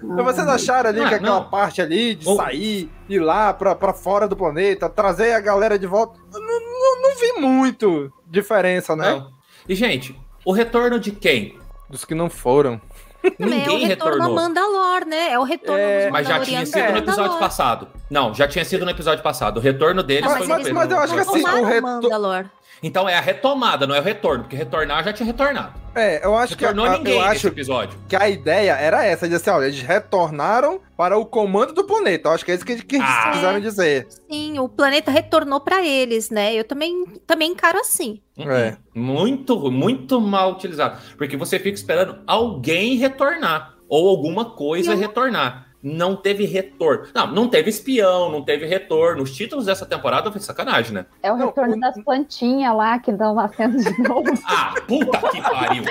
[0.00, 1.50] Então vocês acharam ali Ah, que aquela não.
[1.50, 5.86] parte ali de sair, ir lá pra, pra fora do planeta, trazer a galera de
[5.86, 6.18] volta.
[6.32, 9.10] Não, não, não vi muito diferença, né?
[9.10, 9.30] Não.
[9.68, 11.58] E, gente, o retorno de quem?
[11.90, 12.80] Dos que não foram.
[13.30, 14.34] Também é o Ninguém retorno a retornou.
[14.42, 15.32] Mandalor, né?
[15.32, 17.38] É o retorno É, Mas já tinha sido a no episódio Mandalor.
[17.40, 17.88] passado.
[18.10, 19.58] Não, já tinha sido no episódio passado.
[19.58, 22.44] O retorno deles Não, foi mas, eles mas eu acho que assim, o retor- Mandalor.
[22.82, 25.74] Então é a retomada, não é o retorno, porque retornar já tinha retornado.
[25.94, 27.98] É, eu acho que a, Retornou ninguém eu nesse acho episódio.
[28.08, 32.28] que a ideia era essa, de assim, olha, eles retornaram para o comando do planeta.
[32.28, 33.30] Eu acho que é isso que, que eles Ah.
[33.32, 34.06] quiseram dizer.
[34.30, 36.54] Sim, o planeta retornou pra eles, né?
[36.54, 38.20] Eu também, também encaro assim.
[38.38, 38.76] É.
[38.94, 40.98] Muito, muito mal utilizado.
[41.16, 43.74] Porque você fica esperando alguém retornar.
[43.88, 45.67] Ou alguma coisa retornar.
[45.82, 47.06] Não teve retorno.
[47.14, 49.22] Não, não teve espião, não teve retorno.
[49.22, 51.06] Os títulos dessa temporada foi sacanagem, né?
[51.22, 54.28] É o retorno das plantinhas lá que estão nascendo de novo.
[54.44, 55.84] Ah, puta que pariu.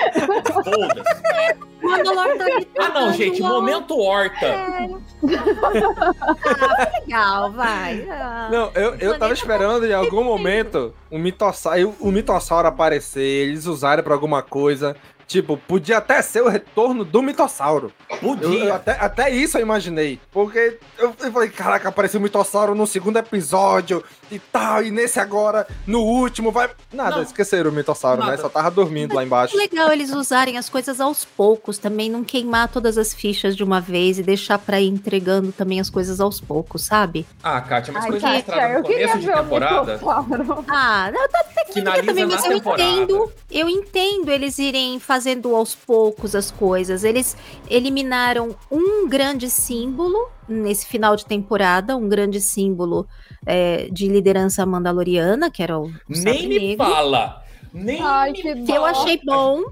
[0.53, 1.67] Foda-se.
[1.83, 4.45] O tá Ah, não, gente, momento horta.
[4.45, 4.87] Ah,
[7.01, 8.05] legal, vai.
[8.09, 8.49] Ah.
[8.51, 14.03] Não, eu, eu tava esperando em algum momento um mitossauro, o mitossauro aparecer, eles usarem
[14.03, 14.97] pra alguma coisa.
[15.27, 17.91] Tipo, podia até ser o retorno do mitossauro.
[18.21, 18.47] Podia.
[18.47, 20.19] Eu- eu até, até isso eu imaginei.
[20.31, 24.83] Porque eu, eu falei, caraca, apareceu o mitossauro no segundo episódio e tal.
[24.83, 26.69] E nesse agora, no último, vai.
[26.93, 27.21] Nada, Não.
[27.23, 28.27] esqueceram o mitossauro, né?
[28.31, 28.41] Nada.
[28.41, 29.57] Só tava dormindo lá embaixo.
[29.57, 33.81] Legal eles usarem as coisas aos poucos também, não queimar todas as fichas de uma
[33.81, 37.25] vez e deixar pra ir entregando também as coisas aos poucos, sabe?
[37.43, 39.93] Ah, Kátia, mas Ai, coisa Kátia, mostrada eu no queria começo de ver o temporada.
[39.93, 40.65] mitossauro.
[40.69, 45.73] Ah, eu até que Finaliza também, mas eu entendo, eu entendo eles irem fazendo aos
[45.73, 47.03] poucos as coisas.
[47.03, 47.35] Eles
[47.67, 53.07] eliminaram um grande símbolo nesse final de temporada, um grande símbolo
[53.43, 57.43] é, de liderança mandaloriana, que era o, Nem me Negro, fala.
[57.73, 59.63] Nem Ai, me que que eu achei bom.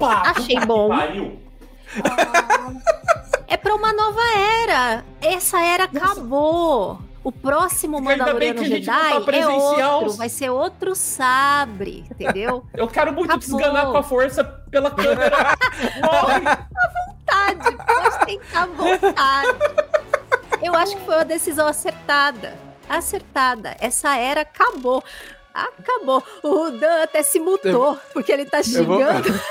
[0.00, 0.90] Pá, Achei bom.
[3.46, 4.20] É pra uma nova
[4.64, 5.04] era.
[5.20, 6.98] Essa era acabou.
[7.24, 12.64] O próximo Mandaloriano não Jedi tá é outro, vai ser outro sabre, entendeu?
[12.74, 13.58] Eu quero muito Acabou.
[13.58, 15.56] desganar com a força pela câmera.
[16.02, 16.40] Morre.
[17.06, 19.58] vontade, pode tentar vontade.
[20.62, 22.58] Eu acho que foi uma decisão acertada.
[22.88, 23.76] Acertada.
[23.78, 25.04] Essa era acabou.
[25.54, 26.22] Acabou.
[26.42, 29.28] O Dan até se mutou, porque ele tá Eu vou- xingando.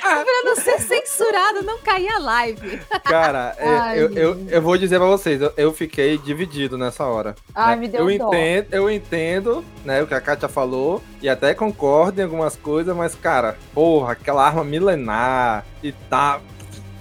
[0.00, 2.80] pra não ser censurado, não cair a live.
[3.04, 7.04] Cara, é, Ai, eu, eu, eu vou dizer pra vocês, eu, eu fiquei dividido nessa
[7.04, 7.34] hora.
[7.54, 7.80] Ai, né?
[7.82, 8.28] me deu eu dó.
[8.28, 12.96] entendo, eu entendo, né, o que a Kátia falou, e até concordo em algumas coisas,
[12.96, 16.40] mas, cara, porra, aquela arma milenar e tal.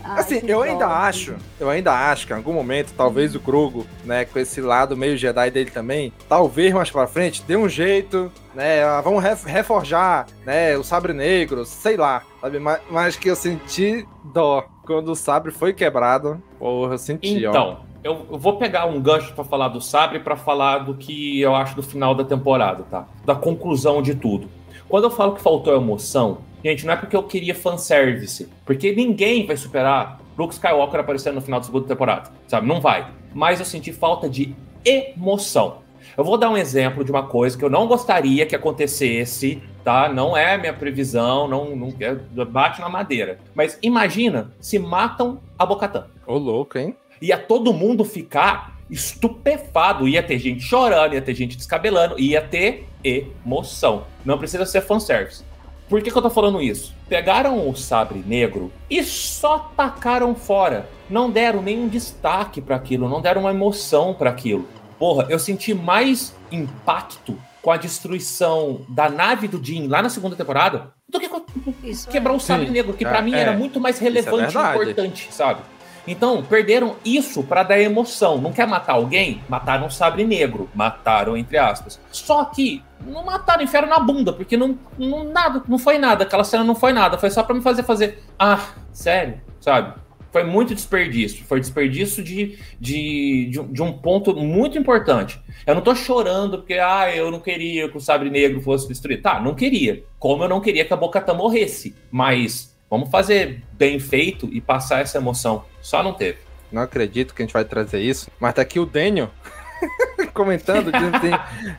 [0.09, 3.85] Ai, Assim, eu ainda acho, eu ainda acho que em algum momento, talvez o Krugo,
[4.05, 8.31] né, com esse lado meio Jedi dele também, talvez mais pra frente, dê um jeito,
[8.55, 13.29] né, ah, vamos ref- reforjar, né, o Sabre Negro, sei lá, sabe, mas, mas que
[13.29, 17.49] eu senti dó quando o Sabre foi quebrado, porra, eu senti, ó.
[17.49, 21.41] Então, eu, eu vou pegar um gancho pra falar do Sabre pra falar do que
[21.41, 23.05] eu acho do final da temporada, tá?
[23.25, 24.47] Da conclusão de tudo.
[24.87, 29.45] Quando eu falo que faltou emoção, gente, não é porque eu queria fanservice, porque ninguém
[29.45, 32.67] vai superar Luke Skywalker aparecendo no final da segunda temporada, sabe?
[32.67, 33.07] Não vai.
[33.33, 35.79] Mas eu senti falta de emoção.
[36.17, 40.07] Eu vou dar um exemplo de uma coisa que eu não gostaria que acontecesse, tá?
[40.09, 43.39] Não é minha previsão, não, não é- bate na madeira.
[43.53, 46.95] Mas imagina se matam a Bocatã Ô, louco, hein?
[47.21, 52.87] ia todo mundo ficar estupefado, ia ter gente chorando, ia ter gente descabelando, ia ter
[53.03, 54.03] emoção.
[54.23, 55.43] Não precisa ser fanservice.
[55.89, 56.93] Por que, que eu tô falando isso?
[57.07, 60.89] Pegaram o sabre negro e só tacaram fora.
[61.09, 64.67] Não deram nenhum destaque para aquilo, não deram uma emoção para aquilo.
[64.99, 70.35] Porra, eu senti mais impacto com a destruição da nave do Jin lá na segunda
[70.35, 71.41] temporada do que com
[71.83, 72.71] Isso quebrar o sabre Sim.
[72.73, 73.39] negro, que É, pra mim é.
[73.39, 74.89] era muito mais relevante e verdade.
[74.91, 75.61] importante, sabe?
[76.07, 78.37] Então, perderam isso pra dar emoção.
[78.37, 79.41] Não quer matar alguém?
[79.49, 80.69] Mataram o sabre negro.
[80.73, 81.99] Mataram, entre aspas.
[82.11, 86.23] Só que não mataram enfiaram na bunda, porque não, não, nada, não foi nada.
[86.23, 87.17] Aquela cena não foi nada.
[87.17, 88.23] Foi só pra me fazer fazer.
[88.37, 89.99] Ah, sério, sabe?
[90.31, 91.45] Foi muito desperdício.
[91.45, 95.39] Foi desperdício de, de, de, de um ponto muito importante.
[95.65, 99.21] Eu não tô chorando porque, ah, eu não queria que o sabre negro fosse destruído.
[99.21, 100.03] Tá, não queria.
[100.19, 101.95] Como eu não queria que a Bocatã morresse.
[102.11, 105.63] Mas vamos fazer bem feito e passar essa emoção.
[105.81, 106.39] Só não teve.
[106.71, 109.29] Não acredito que a gente vai trazer isso, mas tá aqui o Daniel
[110.33, 111.31] comentando, dizendo assim: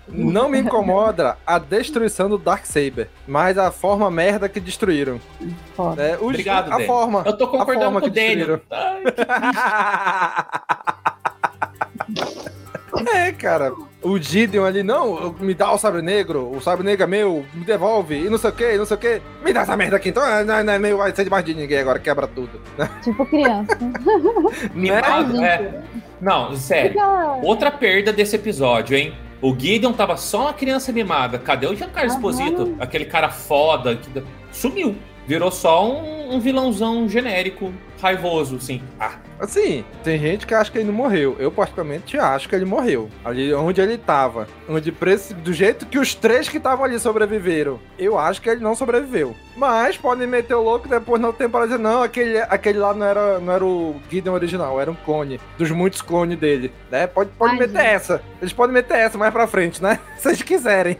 [0.08, 5.20] Não me incomoda a destruição do Darksaber, mas a forma merda que destruíram.
[5.76, 6.02] Foda.
[6.02, 6.86] É, os- Obrigado, a Daniel.
[6.86, 7.22] forma.
[7.26, 8.36] Eu tô a concordando forma com o Daniel.
[8.36, 8.62] destruíram.
[13.14, 13.72] É, cara.
[14.02, 17.64] O Gideon ali, não, me dá o sabre negro, o sabre negro é meu, me
[17.64, 19.22] devolve, e não sei o que, não sei o que.
[19.44, 21.54] Me dá essa merda aqui, então ah, não, não é meu, vai ser debaixo de
[21.54, 22.60] ninguém agora, quebra tudo.
[23.02, 23.76] Tipo criança.
[24.74, 25.00] Me Né?
[25.44, 25.80] é.
[26.20, 26.92] Não, sério.
[26.92, 29.14] Fica- Outra perda desse episódio, hein?
[29.40, 31.38] O Gideon tava só uma criança mimada.
[31.38, 32.74] Cadê o Giancarlo Esposito?
[32.80, 34.96] Aquele cara foda que sumiu.
[35.28, 38.82] Virou só um, um vilãozão genérico, raivoso, assim.
[38.98, 39.12] Ah.
[39.40, 41.36] Assim, tem gente que acha que ele não morreu.
[41.38, 43.08] Eu, particularmente, acho que ele morreu.
[43.24, 44.48] Ali onde ele tava.
[44.68, 47.78] Onde, do jeito que os três que estavam ali sobreviveram.
[47.98, 49.36] Eu acho que ele não sobreviveu.
[49.56, 53.06] Mas podem meter o louco depois no tempo para dizer, não, aquele, aquele lá não
[53.06, 55.40] era, não era o Gideon original, era um clone.
[55.56, 56.72] Dos muitos clones dele.
[56.90, 57.06] Né?
[57.06, 57.94] Pode, pode Ai, meter gente.
[57.94, 58.22] essa.
[58.40, 60.00] Eles podem meter essa mais pra frente, né?
[60.18, 60.98] Se eles quiserem.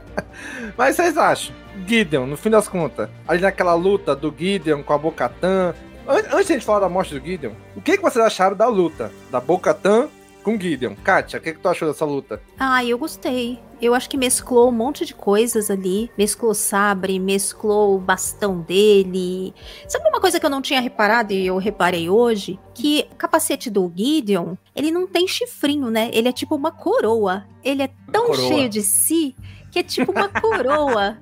[0.76, 1.54] Mas vocês acham?
[1.86, 5.74] Gideon, no fim das contas, ali naquela luta do Gideon com a Bocatan.
[6.06, 8.66] Antes de a gente falar da morte do Gideon, o que, que vocês acharam da
[8.66, 10.08] luta da Bocatan
[10.42, 10.94] com Gideon?
[11.04, 12.40] Kátia, o que, que tu achou dessa luta?
[12.58, 13.58] Ah, eu gostei.
[13.80, 16.10] Eu acho que mesclou um monte de coisas ali.
[16.16, 19.54] Mesclou sabre, mesclou o bastão dele.
[19.86, 22.58] Sabe uma coisa que eu não tinha reparado e eu reparei hoje?
[22.74, 26.10] Que o capacete do Gideon, ele não tem chifrinho, né?
[26.12, 27.44] Ele é tipo uma coroa.
[27.62, 29.34] Ele é tão cheio de si
[29.70, 31.18] que é tipo uma coroa.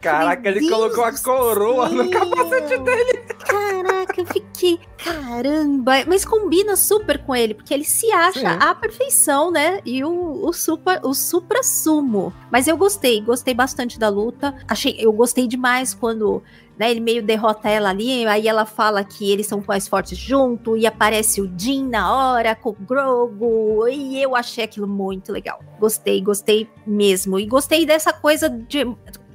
[0.00, 3.18] Caraca, ele colocou a coroa no capacete dele.
[3.38, 8.46] Caraca, eu fiquei, caramba, mas combina super com ele, porque ele se acha Sim.
[8.46, 9.80] à perfeição, né?
[9.84, 12.32] E o, o, super, o supra-sumo.
[12.50, 14.54] Mas eu gostei, gostei bastante da luta.
[14.68, 16.42] Achei, eu gostei demais quando
[16.78, 16.90] né?
[16.90, 20.86] Ele meio derrota ela ali, aí ela fala que eles são mais fortes junto, e
[20.86, 25.60] aparece o Jin na hora com o Grogu, e eu achei aquilo muito legal.
[25.78, 27.38] Gostei, gostei mesmo.
[27.38, 28.86] E gostei dessa coisa de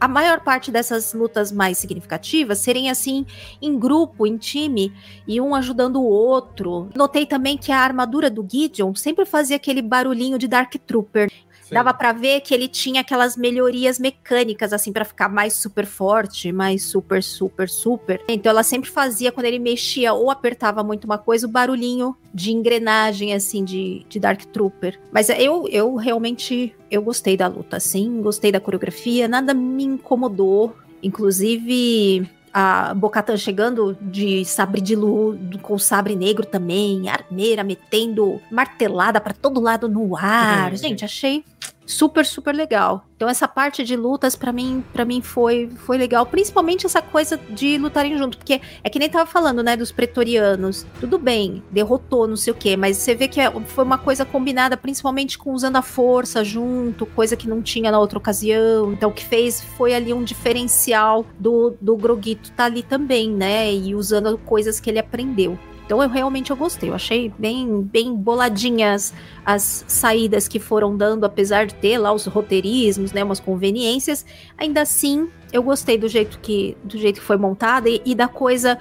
[0.03, 3.25] a maior parte dessas lutas mais significativas serem assim
[3.61, 4.93] em grupo, em time,
[5.25, 6.89] e um ajudando o outro.
[6.93, 11.31] Notei também que a armadura do Gideon sempre fazia aquele barulhinho de Dark Trooper.
[11.73, 16.51] Dava para ver que ele tinha aquelas melhorias mecânicas, assim, para ficar mais super forte,
[16.51, 18.21] mais super, super, super.
[18.27, 22.51] Então ela sempre fazia, quando ele mexia ou apertava muito uma coisa, o barulhinho de
[22.51, 24.99] engrenagem, assim, de, de Dark Trooper.
[25.11, 30.75] Mas eu, eu realmente, eu gostei da luta, assim, gostei da coreografia, nada me incomodou.
[31.01, 39.19] Inclusive, a Bocatan chegando de sabre de luz, com sabre negro também, armeira metendo martelada
[39.19, 40.75] para todo lado no ar.
[40.75, 41.43] Gente, achei
[41.85, 43.05] super super legal.
[43.15, 47.39] Então essa parte de lutas para mim, para mim foi foi legal, principalmente essa coisa
[47.49, 50.85] de lutarem junto, porque é que nem tava falando, né, dos pretorianos.
[50.99, 54.25] Tudo bem, derrotou, não sei o quê, mas você vê que é, foi uma coisa
[54.25, 58.91] combinada principalmente com usando a força junto, coisa que não tinha na outra ocasião.
[58.91, 63.73] Então o que fez foi ali um diferencial do do Groguito tá ali também, né,
[63.73, 65.57] e usando coisas que ele aprendeu.
[65.85, 69.13] Então eu realmente eu gostei, eu achei bem, bem boladinhas
[69.45, 74.25] as saídas que foram dando, apesar de ter lá os roteirismos, né, umas conveniências,
[74.57, 78.27] ainda assim eu gostei do jeito que, do jeito que foi montada e, e da
[78.27, 78.79] coisa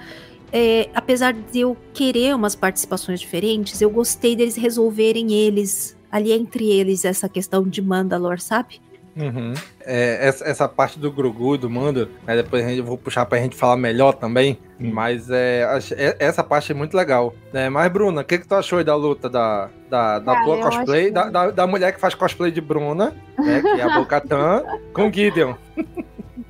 [0.55, 6.69] é, apesar de eu querer umas participações diferentes, eu gostei deles resolverem eles, ali entre
[6.69, 8.79] eles, essa questão de Mandalor, sabe?
[9.15, 9.53] Uhum.
[9.85, 13.25] É, essa, essa, parte do Grugu, do Mando, né, depois a gente, eu vou puxar
[13.25, 14.57] pra gente falar melhor também.
[14.79, 14.91] Uhum.
[14.91, 17.33] Mas é, é, essa parte é muito legal.
[17.51, 17.69] Né?
[17.69, 21.05] Mas, Bruna, o que, que tu achou da luta da, da, da tua cosplay?
[21.05, 21.11] Que...
[21.11, 25.11] Da, da, da, mulher que faz cosplay de Bruna, né, que é a Bocatan, com
[25.11, 25.53] Gideon.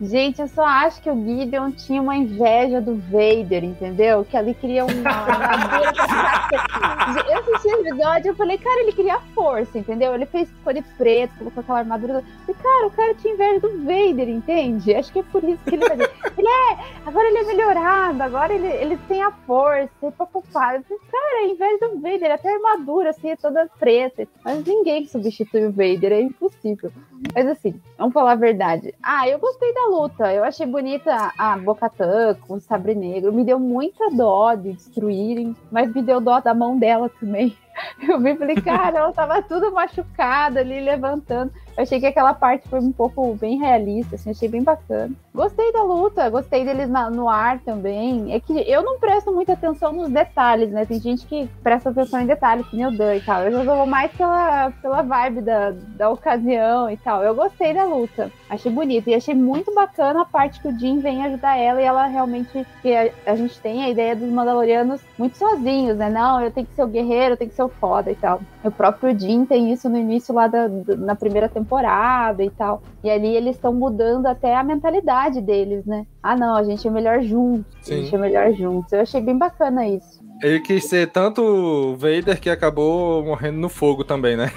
[0.03, 4.25] Gente, eu só acho que o Gideon tinha uma inveja do Vader, entendeu?
[4.25, 8.91] Que ele queria uma armadura pra Eu assisti o episódio e eu falei, cara, ele
[8.91, 10.13] queria força, entendeu?
[10.13, 12.23] Ele fez cor de preto, colocou aquela armadura.
[12.49, 14.93] E, cara, o cara tinha inveja do Vader, entende?
[14.93, 16.11] Acho que é por isso que ele fazia.
[16.37, 20.75] Ele é, agora ele é melhorado, agora ele, ele tem a força, e papapá.
[20.75, 24.27] Eu falei, cara, é inveja do Vader, até a armadura, assim, é toda preta.
[24.43, 26.91] Mas ninguém substitui o Vader, é impossível.
[27.33, 28.93] Mas assim, vamos falar a verdade.
[29.01, 30.33] Ah, eu gostei da luta.
[30.33, 33.31] Eu achei bonita a Bocatã com o sabre negro.
[33.31, 37.55] Me deu muita dó de destruírem, mas me deu dó da mão dela também.
[38.07, 41.51] Eu vi falei, cara, ela tava tudo machucada ali, levantando.
[41.75, 45.12] Eu achei que aquela parte foi um pouco bem realista, assim, achei bem bacana.
[45.33, 48.31] Gostei da luta, gostei deles na, no ar também.
[48.31, 50.86] É que eu não presto muita atenção nos detalhes, né?
[50.86, 53.41] Tem gente que presta atenção em detalhes, que nem o Dan e tal.
[53.41, 57.23] Eu já vou mais pela, pela vibe da, da ocasião e tal.
[57.23, 59.09] Eu gostei da luta, achei bonito.
[59.09, 62.65] E achei muito bacana a parte que o Jim vem ajudar ela e ela realmente.
[62.83, 66.12] que a, a gente tem a ideia dos Mandalorianos muito sozinhos, né?
[66.12, 68.39] Não, eu tenho que ser o guerreiro, eu tenho que ser o foda e tal.
[68.63, 72.49] O próprio Jim tem isso no início lá da, da na primeira temporada temporada e
[72.49, 72.84] tal.
[73.04, 76.06] E ali eles estão mudando até a mentalidade deles, né?
[76.21, 77.66] Ah, não, a gente é melhor juntos.
[77.82, 77.93] Sim.
[77.93, 78.91] A gente é melhor juntos.
[78.93, 80.22] Eu achei bem bacana isso.
[80.41, 84.51] Ele quis ser tanto Vader que acabou morrendo no fogo também, né?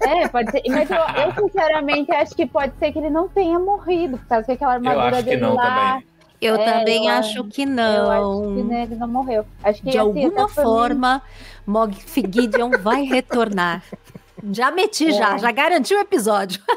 [0.00, 0.62] É, pode ser.
[0.68, 4.46] Mas eu, eu, sinceramente acho que pode ser que ele não tenha morrido, por causa
[4.46, 5.94] que aquela armadura dele lá.
[5.94, 6.16] Também.
[6.40, 7.82] Eu é, também eu, acho que não.
[7.82, 9.44] Eu acho que né, ele não morreu.
[9.64, 11.22] Acho que de assim, alguma forma,
[11.66, 13.82] Mog Gideon vai retornar.
[14.52, 15.38] Já meti, já, É.
[15.38, 16.60] já garanti o episódio.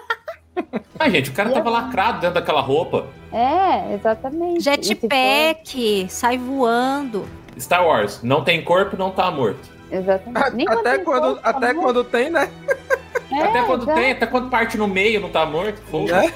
[1.00, 3.08] Ah, gente, o cara tava lacrado dentro daquela roupa.
[3.32, 4.60] É, exatamente.
[4.62, 7.26] Jetpack, sai voando.
[7.58, 9.70] Star Wars, não tem corpo, não tá morto.
[9.90, 10.56] Exatamente.
[10.58, 11.84] Nem Até quando, corpo, até amor.
[11.86, 12.50] quando tem, né?
[13.32, 15.80] É, até quando tem, até quando parte no meio, não tá morto.
[15.92, 16.26] Foda.
[16.26, 16.34] É?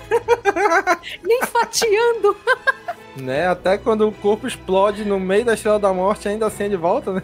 [1.25, 2.37] Nem fatiando.
[3.17, 3.47] Né?
[3.47, 6.75] Até quando o corpo explode no meio da Estrela da Morte, ainda assim é de
[6.77, 7.23] volta, né?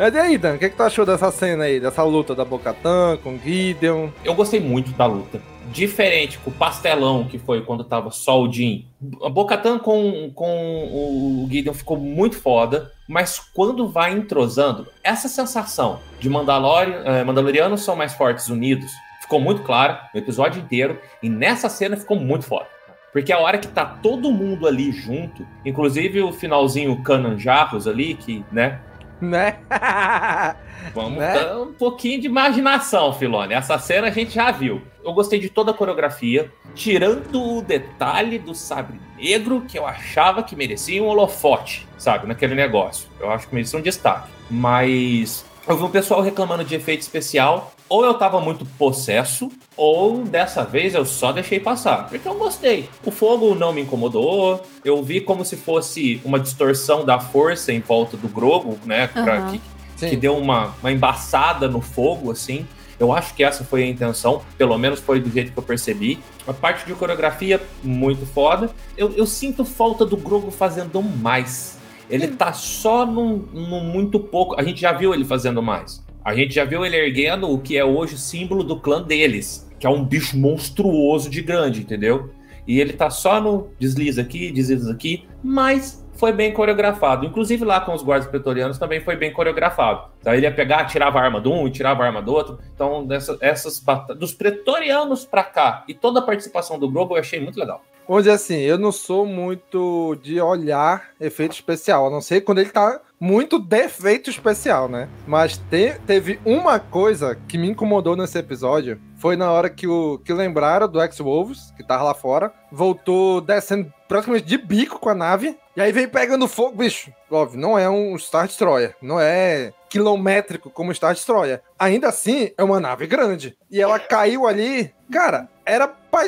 [0.00, 2.42] Mas e aí, Dan, o que, que tu achou dessa cena aí, dessa luta da
[2.42, 4.08] Bocatan com Gideon?
[4.24, 5.42] Eu gostei muito da luta.
[5.70, 8.86] Diferente com o pastelão que foi quando tava só o Jin.
[9.22, 16.00] A Bocatan com, com o Gideon ficou muito foda, mas quando vai entrosando, essa sensação
[16.18, 18.90] de Mandalorian, eh, Mandalorianos são mais fortes unidos
[19.20, 22.66] ficou muito clara no episódio inteiro, e nessa cena ficou muito foda.
[23.12, 28.44] Porque a hora que tá todo mundo ali junto, inclusive o finalzinho Cananjarros ali, que,
[28.50, 28.80] né,
[29.20, 29.58] Né?
[30.94, 31.34] Vamos Né?
[31.34, 33.54] dar um pouquinho de imaginação, Filone.
[33.54, 34.80] Essa cena a gente já viu.
[35.04, 40.42] Eu gostei de toda a coreografia, tirando o detalhe do sabre negro, que eu achava
[40.42, 43.08] que merecia um holofote, sabe, naquele negócio.
[43.18, 44.28] Eu acho que merecia um destaque.
[44.50, 47.72] Mas eu vi um pessoal reclamando de efeito especial.
[47.90, 52.08] Ou eu tava muito possesso, ou dessa vez eu só deixei passar.
[52.08, 52.88] Porque eu gostei.
[53.04, 54.62] O fogo não me incomodou.
[54.84, 59.08] Eu vi como se fosse uma distorção da força em volta do Grogo, né?
[59.08, 59.60] Pra que,
[60.08, 62.64] que deu uma, uma embaçada no fogo, assim.
[62.96, 66.20] Eu acho que essa foi a intenção, pelo menos foi do jeito que eu percebi.
[66.46, 68.70] A parte de coreografia, muito foda.
[68.96, 71.76] Eu, eu sinto falta do Grogo fazendo mais.
[72.08, 74.54] Ele tá só num, num muito pouco.
[74.60, 76.00] A gente já viu ele fazendo mais.
[76.24, 79.70] A gente já viu ele erguendo o que é hoje o símbolo do clã deles,
[79.78, 82.30] que é um bicho monstruoso de grande, entendeu?
[82.66, 87.24] E ele tá só no desliza aqui, desliza aqui, mas foi bem coreografado.
[87.24, 90.10] Inclusive lá com os guardas pretorianos também foi bem coreografado.
[90.20, 92.58] Então ele ia pegar, tirava a arma de um e tirava a arma do outro.
[92.74, 97.20] Então dessa, essas bata- dos pretorianos pra cá e toda a participação do Grogu eu
[97.20, 97.82] achei muito legal.
[98.18, 102.70] Dizer assim, eu não sou muito de olhar efeito especial, a não ser quando ele
[102.70, 105.08] tá muito defeito especial, né?
[105.26, 110.18] Mas te- teve uma coisa que me incomodou nesse episódio, foi na hora que, o,
[110.24, 115.14] que lembraram do X-Wolves, que tava lá fora, voltou descendo praticamente de bico com a
[115.14, 119.72] nave, e aí veio pegando fogo, bicho, óbvio, não é um Star Destroyer, não é
[119.88, 121.60] quilométrico como Star Destroyer.
[121.78, 123.56] Ainda assim, é uma nave grande.
[123.70, 126.26] E ela caiu ali, cara, era pra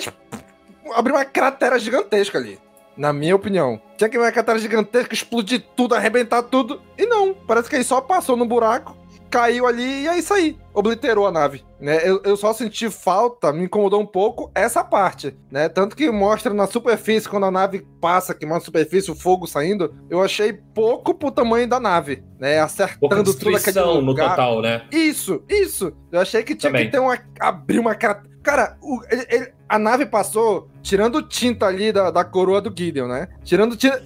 [0.95, 2.59] abrir uma cratera gigantesca ali.
[2.97, 3.81] Na minha opinião.
[3.97, 6.81] Tinha que abrir uma cratera gigantesca, explodir tudo, arrebentar tudo.
[6.99, 8.97] E não, parece que ele só passou no buraco,
[9.33, 10.57] caiu ali e é isso aí.
[10.75, 11.65] Obliterou a nave.
[11.81, 11.99] Né?
[12.05, 15.35] Eu, eu só senti falta, me incomodou um pouco essa parte.
[15.51, 15.69] Né?
[15.69, 19.47] Tanto que mostra na superfície, quando a nave passa, que mostra a superfície, o fogo
[19.47, 22.23] saindo, eu achei pouco pro tamanho da nave.
[22.39, 22.61] Né?
[22.61, 24.31] Acertando tudo aquele destruição no lugar.
[24.31, 24.83] total, né?
[24.93, 25.93] Isso, isso.
[26.13, 26.87] Eu achei que tinha Também.
[26.87, 27.19] que ter uma.
[27.41, 27.95] abrir uma.
[27.95, 33.09] Cara, o- ele- ele- a nave passou tirando tinta ali da, da coroa do Gideon,
[33.09, 33.29] né?
[33.43, 34.03] Tirando tinta.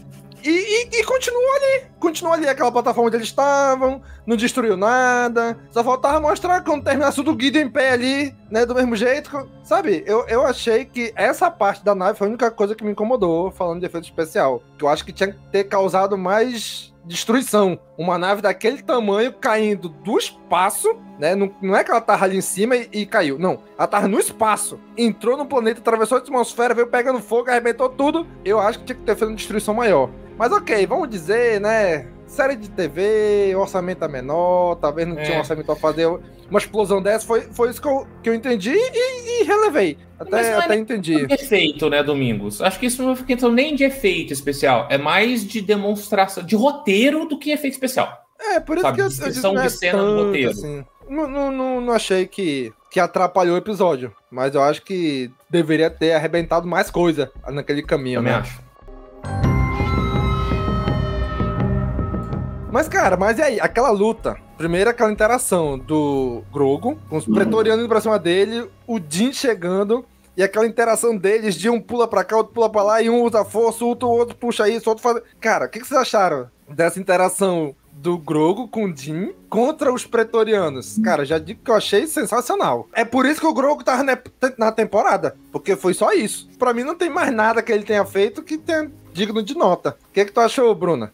[0.47, 1.87] E, e, e continuou ali.
[1.99, 4.01] Continuou ali aquela plataforma onde eles estavam.
[4.25, 5.59] Não destruiu nada.
[5.71, 8.65] Só faltava mostrar quando terminasse do Gideon em pé ali, né?
[8.65, 9.49] Do mesmo jeito.
[9.65, 10.05] Sabe?
[10.07, 13.51] Eu, eu achei que essa parte da nave foi a única coisa que me incomodou,
[13.51, 14.63] falando de efeito especial.
[14.79, 17.79] Que eu acho que tinha que ter causado mais destruição.
[17.97, 21.35] Uma nave daquele tamanho caindo do espaço, né?
[21.35, 23.39] Não, não é que ela tava ali em cima e, e caiu.
[23.39, 23.61] Não.
[23.79, 24.79] Ela tava no espaço.
[24.97, 28.27] Entrou no planeta, atravessou a atmosfera, veio pegando fogo, arrebentou tudo.
[28.45, 30.11] Eu acho que tinha que ter feito uma destruição maior.
[30.39, 32.07] Mas ok, vamos dizer, né?
[32.27, 35.23] Série de TV, orçamento é menor, talvez não É.
[35.23, 36.07] tinha um orçamento pra fazer
[36.51, 37.25] uma explosão dessa.
[37.25, 39.97] Foi, foi isso que eu, que eu entendi e, e relevei.
[40.19, 41.25] Até, é até nem entendi.
[41.27, 42.61] de efeito, né, Domingos?
[42.61, 44.87] Acho que isso não é questão nem de efeito especial.
[44.91, 48.13] É mais de demonstração, de roteiro do que efeito especial.
[48.41, 50.51] É, por isso Sabe, que eu, eu disse, não é de cena do tanto, roteiro.
[50.51, 50.85] assim.
[51.09, 54.13] Não, não, não, não achei que, que atrapalhou o episódio.
[54.31, 58.41] Mas eu acho que deveria ter arrebentado mais coisa naquele caminho, Também né?
[58.41, 58.66] acho.
[62.77, 63.59] Mas, cara, mas e aí?
[63.59, 64.37] Aquela luta.
[64.59, 70.05] Primeiro, aquela interação do Grogo com os pretorianos indo pra cima dele, o Jin chegando,
[70.37, 73.23] e aquela interação deles de um pula pra cá, outro pula pra lá, e um
[73.23, 75.23] usa força, o outro, outro puxa isso, o outro faz.
[75.41, 80.05] Cara, o que, que vocês acharam dessa interação do Grogo com o Jin contra os
[80.05, 80.99] pretorianos?
[81.03, 82.89] Cara, já digo que eu achei sensacional.
[82.93, 84.05] É por isso que o Grogo tava
[84.59, 86.47] na temporada, porque foi só isso.
[86.59, 89.97] Pra mim, não tem mais nada que ele tenha feito que tenha digno de nota.
[90.11, 91.11] O que, que tu achou, Bruna?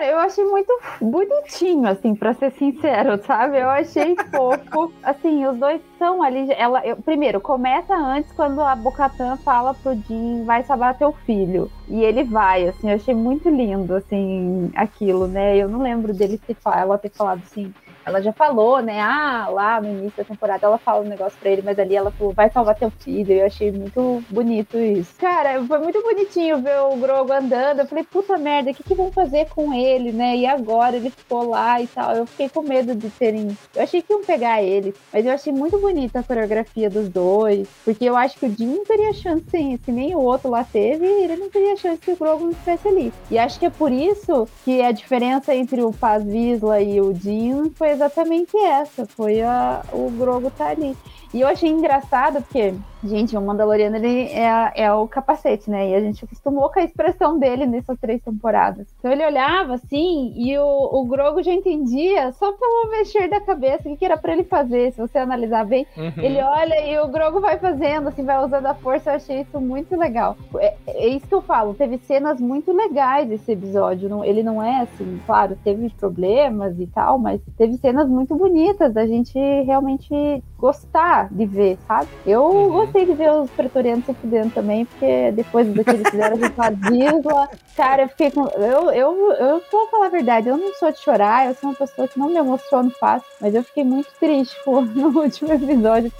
[0.00, 3.58] Cara, eu achei muito bonitinho, assim, pra ser sincero, sabe?
[3.60, 4.90] Eu achei fofo.
[5.02, 6.50] Assim, os dois são ali.
[6.52, 11.70] Ela, eu- primeiro, começa antes quando a Bocatan fala pro Jim, vai salvar teu filho.
[11.86, 15.58] E ele vai, assim, eu achei muito lindo, assim, aquilo, né?
[15.58, 17.70] Eu não lembro dele ter, ela ter falado assim.
[18.04, 19.00] Ela já falou, né?
[19.00, 22.10] Ah, lá no início da temporada ela fala um negócio pra ele, mas ali ela
[22.10, 23.32] falou, vai salvar teu filho.
[23.32, 25.14] Eu achei muito bonito isso.
[25.18, 27.80] Cara, foi muito bonitinho ver o Grogo andando.
[27.80, 30.36] Eu falei, puta merda, o que, que vão fazer com ele, né?
[30.36, 32.14] E agora ele ficou lá e tal.
[32.14, 33.56] Eu fiquei com medo de terem.
[33.74, 37.68] Eu achei que iam pegar ele, mas eu achei muito bonita a coreografia dos dois,
[37.84, 39.44] porque eu acho que o Jim não teria chance,
[39.84, 42.88] se nem o outro lá teve, ele não teria chance que o Grogu não estivesse
[42.88, 43.12] ali.
[43.30, 47.14] E acho que é por isso que a diferença entre o Paz Visla e o
[47.14, 50.96] Jim foi exatamente essa, foi a, o Grogu tá ali.
[51.32, 55.90] E eu achei engraçado porque Gente, o Mandaloriano ele é, é o capacete, né?
[55.90, 58.86] E a gente acostumou com a expressão dele nessas três temporadas.
[58.98, 63.88] Então ele olhava assim e o, o Grogo já entendia só pelo mexer da cabeça
[63.88, 64.92] o que, que era para ele fazer.
[64.92, 66.12] Se você analisar bem, uhum.
[66.18, 69.10] ele olha e o Grogo vai fazendo, assim, vai usando a força.
[69.10, 70.36] Eu achei isso muito legal.
[70.58, 71.74] É, é isso que eu falo.
[71.74, 74.08] Teve cenas muito legais esse episódio.
[74.08, 78.92] Não, ele não é assim, claro, teve problemas e tal, mas teve cenas muito bonitas
[78.92, 82.08] da gente realmente gostar de ver, sabe?
[82.26, 86.08] Eu uhum gostei de ver os pretorianos se fudendo também, porque depois do que eles
[86.08, 88.46] fizeram com a Disla, cara, eu fiquei com.
[88.48, 91.76] Eu, eu, eu vou falar a verdade, eu não sou de chorar, eu sou uma
[91.76, 96.12] pessoa que não me emociono fácil, mas eu fiquei muito triste pô, no último episódio.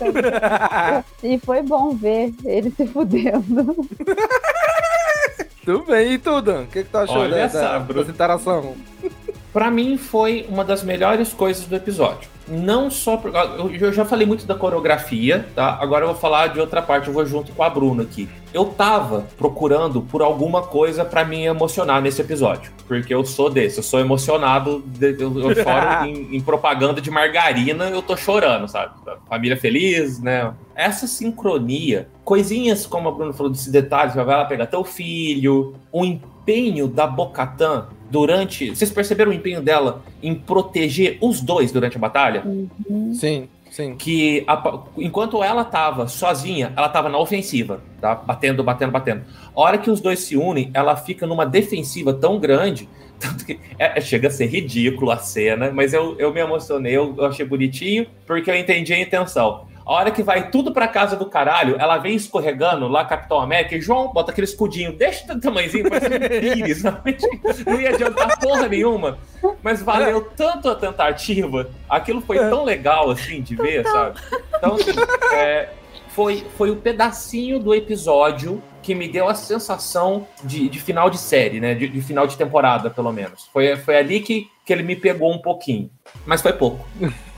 [1.23, 3.77] e foi bom ver ele se fudendo.
[5.65, 6.63] Tudo bem, e tu, Dan?
[6.63, 8.75] O que, que tu achou Olha dessa, dessa interação?
[9.53, 13.17] Pra mim foi uma das melhores coisas do episódio não só.
[13.17, 13.33] Por,
[13.81, 15.79] eu já falei muito da coreografia, tá?
[15.81, 18.29] Agora eu vou falar de outra parte, eu vou junto com a Bruna aqui.
[18.53, 22.73] Eu tava procurando por alguma coisa para me emocionar nesse episódio.
[22.89, 24.83] Porque eu sou desse, eu sou emocionado.
[24.87, 28.93] De, eu, eu fora em, em, propaganda de margarina, eu tô chorando, sabe?
[29.29, 30.53] Família feliz, né?
[30.75, 36.05] Essa sincronia, coisinhas como a Bruna falou, desses detalhes, vai lá pegar teu filho, o
[36.05, 38.71] empenho da Bocatan durante.
[38.71, 42.43] Vocês perceberam o empenho dela em proteger os dois durante a batalha?
[42.45, 43.15] Uhum.
[43.15, 43.49] Sim.
[43.71, 43.95] Sim.
[43.97, 48.17] Que a, enquanto ela tava sozinha, ela tava na ofensiva, tá?
[48.17, 49.23] Batendo, batendo, batendo.
[49.55, 52.89] A hora que os dois se unem, ela fica numa defensiva tão grande,
[53.21, 56.97] tanto que é, é, chega a ser ridículo a cena, mas eu, eu me emocionei,
[56.97, 59.70] eu, eu achei bonitinho, porque eu entendi a intenção.
[59.91, 63.75] A hora que vai tudo pra casa do caralho, ela vem escorregando lá, Capitão América,
[63.75, 66.83] e João bota aquele escudinho, deixa o tamanhozinho, parece um pires,
[67.67, 69.19] não ia adiantar porra nenhuma,
[69.61, 74.21] mas valeu tanto a tentativa, aquilo foi tão legal, assim, de ver, sabe?
[74.57, 74.93] Então, assim,
[75.35, 75.71] é,
[76.11, 81.19] foi, foi o pedacinho do episódio que me deu a sensação de, de final de
[81.19, 81.75] série, né?
[81.75, 83.49] De, de, final de temporada, pelo menos.
[83.53, 85.91] Foi, foi ali que, que ele me pegou um pouquinho.
[86.25, 86.87] Mas foi pouco.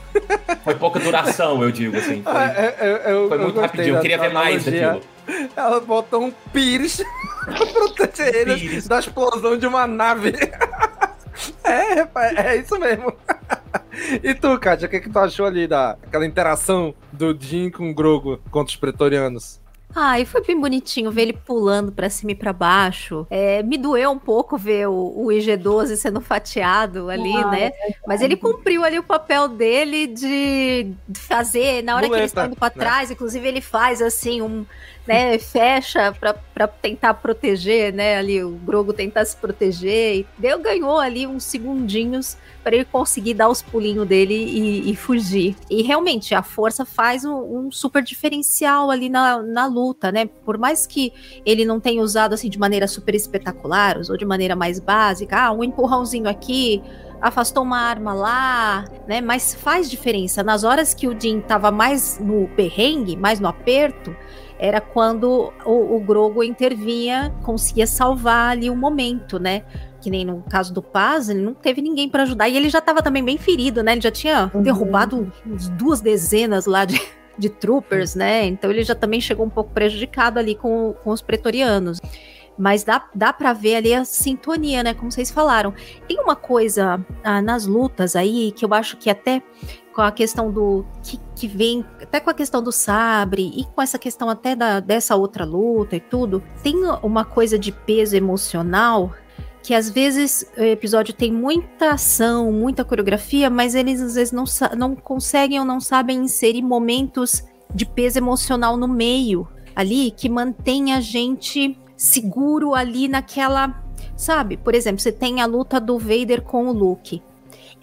[0.63, 2.21] Foi pouca duração, eu digo, assim.
[2.23, 5.01] Foi, ah, é, é, eu, foi muito rapidinho, eu queria ver mais daquilo.
[5.55, 7.03] Ela botou um pires
[7.45, 10.33] pra proteger eles da explosão de uma nave.
[11.63, 13.11] É, é isso mesmo.
[14.23, 17.93] E tu, Kátia, o que, que tu achou ali daquela interação do Jin com o
[17.93, 19.59] Grogo contra os pretorianos?
[19.95, 23.27] Ah, e foi bem bonitinho ver ele pulando para cima e para baixo.
[23.29, 27.65] É, me doeu um pouco ver o, o IG-12 sendo fatiado ali, ah, né?
[27.67, 32.31] É Mas ele cumpriu ali o papel dele de fazer, na hora Muleta, que eles
[32.31, 32.75] estão indo pra né?
[32.75, 34.65] trás, inclusive ele faz assim um
[35.05, 36.13] né, fecha
[36.53, 40.17] para tentar proteger, né, ali o Grogo tentar se proteger.
[40.17, 44.95] E deu ganhou ali uns segundinhos para ele conseguir dar os pulinhos dele e, e,
[44.95, 45.55] fugir.
[45.69, 50.25] E realmente a força faz um, um, super diferencial ali na, na luta, né?
[50.45, 51.11] Por mais que
[51.45, 55.51] ele não tenha usado assim de maneira super espetacular, ou de maneira mais básica, ah,
[55.51, 56.81] um empurrãozinho aqui,
[57.23, 59.21] afastou uma arma lá, né?
[59.21, 60.43] Mas faz diferença.
[60.43, 64.15] Nas horas que o Jin tava mais no perrengue, mais no aperto,
[64.59, 69.63] era quando o, o Grogo intervinha, conseguia salvar ali o momento, né?
[70.01, 72.49] Que nem no caso do Paz, ele não teve ninguém para ajudar.
[72.49, 73.93] E ele já estava também bem ferido, né?
[73.93, 74.61] Ele já tinha uhum.
[74.61, 75.31] derrubado
[75.77, 77.01] duas dezenas lá de,
[77.37, 78.45] de troopers, né?
[78.45, 81.99] Então ele já também chegou um pouco prejudicado ali com, com os pretorianos.
[82.57, 84.93] Mas dá, dá para ver ali a sintonia, né?
[84.93, 85.73] Como vocês falaram.
[86.07, 89.41] Tem uma coisa ah, nas lutas aí que eu acho que até
[89.93, 93.81] com a questão do que, que vem, até com a questão do sabre e com
[93.81, 99.11] essa questão até da, dessa outra luta e tudo, tem uma coisa de peso emocional
[99.61, 104.43] que às vezes o episódio tem muita ação, muita coreografia, mas eles às vezes não,
[104.77, 110.91] não conseguem ou não sabem inserir momentos de peso emocional no meio ali que mantém
[110.93, 113.81] a gente seguro ali naquela,
[114.17, 114.57] sabe?
[114.57, 117.23] Por exemplo, você tem a luta do Vader com o Luke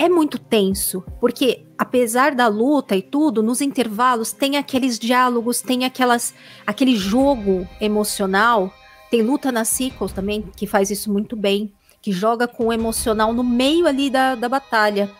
[0.00, 5.86] é muito tenso, porque apesar da luta e tudo, nos intervalos tem aqueles diálogos, tem
[5.86, 6.34] aquelas
[6.66, 8.70] aquele jogo emocional.
[9.10, 11.72] Tem luta nas sequels também, que faz isso muito bem,
[12.02, 15.10] que joga com o emocional no meio ali da, da batalha.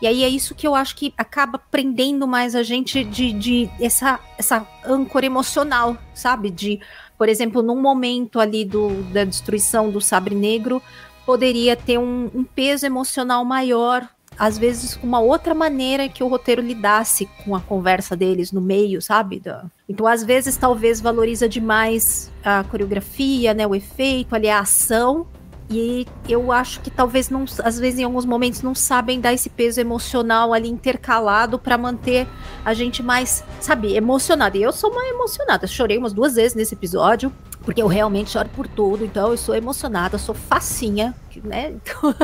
[0.00, 3.70] E aí é isso que eu acho que acaba prendendo mais a gente de, de
[3.78, 6.50] essa, essa âncora emocional, sabe?
[6.50, 6.80] De,
[7.18, 10.82] por exemplo, num momento ali do, da destruição do Sabre Negro,
[11.26, 14.08] poderia ter um, um peso emocional maior
[14.38, 19.00] às vezes uma outra maneira que o roteiro lidasse com a conversa deles no meio,
[19.00, 19.42] sabe?
[19.88, 25.26] Então, às vezes, talvez valoriza demais a coreografia, né, o efeito, ali a ação,
[25.68, 29.50] e eu acho que talvez não, às vezes em alguns momentos não sabem dar esse
[29.50, 32.26] peso emocional ali intercalado para manter
[32.64, 34.56] a gente mais, sabe, emocionada.
[34.56, 37.32] E eu sou uma emocionada, chorei umas duas vezes nesse episódio,
[37.62, 41.70] porque eu realmente choro por tudo, então eu sou emocionada, sou facinha, né?
[41.70, 42.14] Então...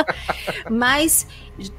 [0.70, 1.26] Mas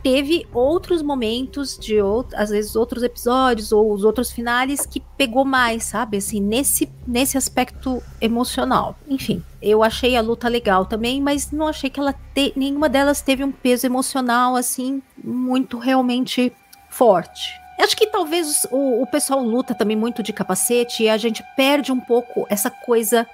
[0.02, 5.46] teve outros momentos de outro, às vezes outros episódios ou os outros finais que pegou
[5.46, 6.18] mais, sabe?
[6.18, 8.96] Assim, nesse nesse aspecto emocional.
[9.08, 13.22] Enfim, eu achei a luta legal também, mas não achei que ela te, nenhuma delas
[13.22, 16.52] teve um peso emocional assim muito realmente
[16.90, 17.63] forte.
[17.78, 21.92] Acho que talvez o, o pessoal luta também muito de capacete e a gente perde
[21.92, 23.28] um pouco essa coisa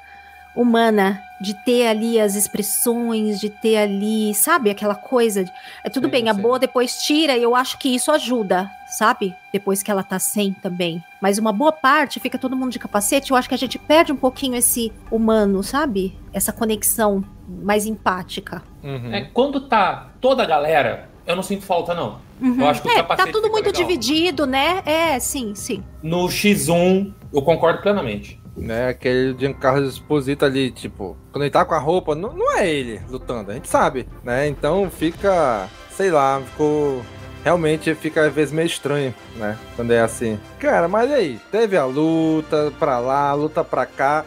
[0.56, 5.46] humana de ter ali as expressões, de ter ali, sabe, aquela coisa.
[5.46, 5.52] De,
[5.84, 6.30] é tudo sim, bem, sim.
[6.30, 9.34] a boa depois tira e eu acho que isso ajuda, sabe?
[9.54, 11.02] Depois que ela tá sem também.
[11.22, 14.12] Mas uma boa parte fica todo mundo de capacete, eu acho que a gente perde
[14.12, 16.18] um pouquinho esse humano, sabe?
[16.34, 18.62] Essa conexão mais empática.
[18.84, 19.14] Uhum.
[19.14, 22.19] É, quando tá toda a galera, eu não sinto falta, não.
[22.41, 22.59] Uhum.
[22.59, 23.82] Eu acho que é, o capacete tá tudo muito legal.
[23.82, 24.82] dividido, né?
[24.86, 25.84] É, sim, sim.
[26.01, 28.89] No X1, eu concordo plenamente né?
[28.89, 33.01] Aquele Giancarlo Esposito ali, tipo, quando ele tá com a roupa, não, não é ele
[33.09, 34.47] lutando, a gente sabe, né?
[34.47, 37.01] Então fica, sei lá, ficou.
[37.41, 39.57] Realmente fica às vezes meio estranho, né?
[39.75, 40.38] Quando é assim.
[40.59, 44.25] Cara, mas aí, teve a luta pra lá, luta pra cá.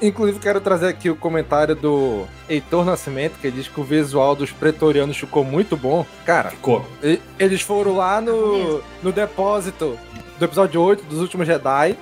[0.00, 4.34] Inclusive, quero trazer aqui o comentário do Heitor Nascimento, que ele diz que o visual
[4.34, 6.06] dos pretorianos ficou muito bom.
[6.24, 6.84] Cara, ficou.
[7.38, 9.98] Eles foram lá no, no depósito
[10.38, 11.96] do episódio 8 dos últimos Jedi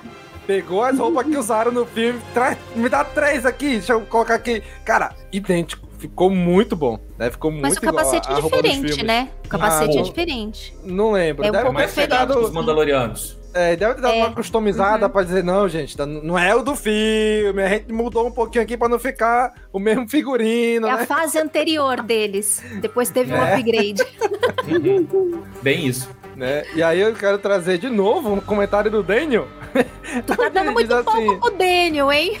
[0.47, 2.21] Pegou as roupas que usaram no filme,
[2.73, 4.63] me dá três aqui, deixa eu colocar aqui.
[4.85, 5.85] Cara, idêntico.
[5.97, 7.29] Ficou muito bom, né?
[7.31, 9.29] Ficou muito Mas o capacete igual é diferente, né?
[9.43, 10.77] O capacete ah, é diferente.
[10.83, 11.43] Não lembro.
[11.43, 13.35] É um deve pouco mais pegado dos Mandalorianos.
[13.53, 14.17] É, deve ter dado é.
[14.17, 15.11] uma customizada uhum.
[15.11, 18.63] pra dizer, não, gente, tá, não é o do filme, a gente mudou um pouquinho
[18.63, 20.87] aqui pra não ficar o mesmo figurino.
[20.87, 21.01] É né?
[21.01, 22.61] a fase anterior deles.
[22.81, 23.35] Depois teve é.
[23.35, 24.03] um upgrade.
[25.61, 26.09] Bem isso.
[26.37, 26.65] Né?
[26.75, 29.47] E aí eu quero trazer de novo um comentário do Daniel.
[30.23, 32.39] Tu tá dando muito assim, pouco pro Daniel, hein?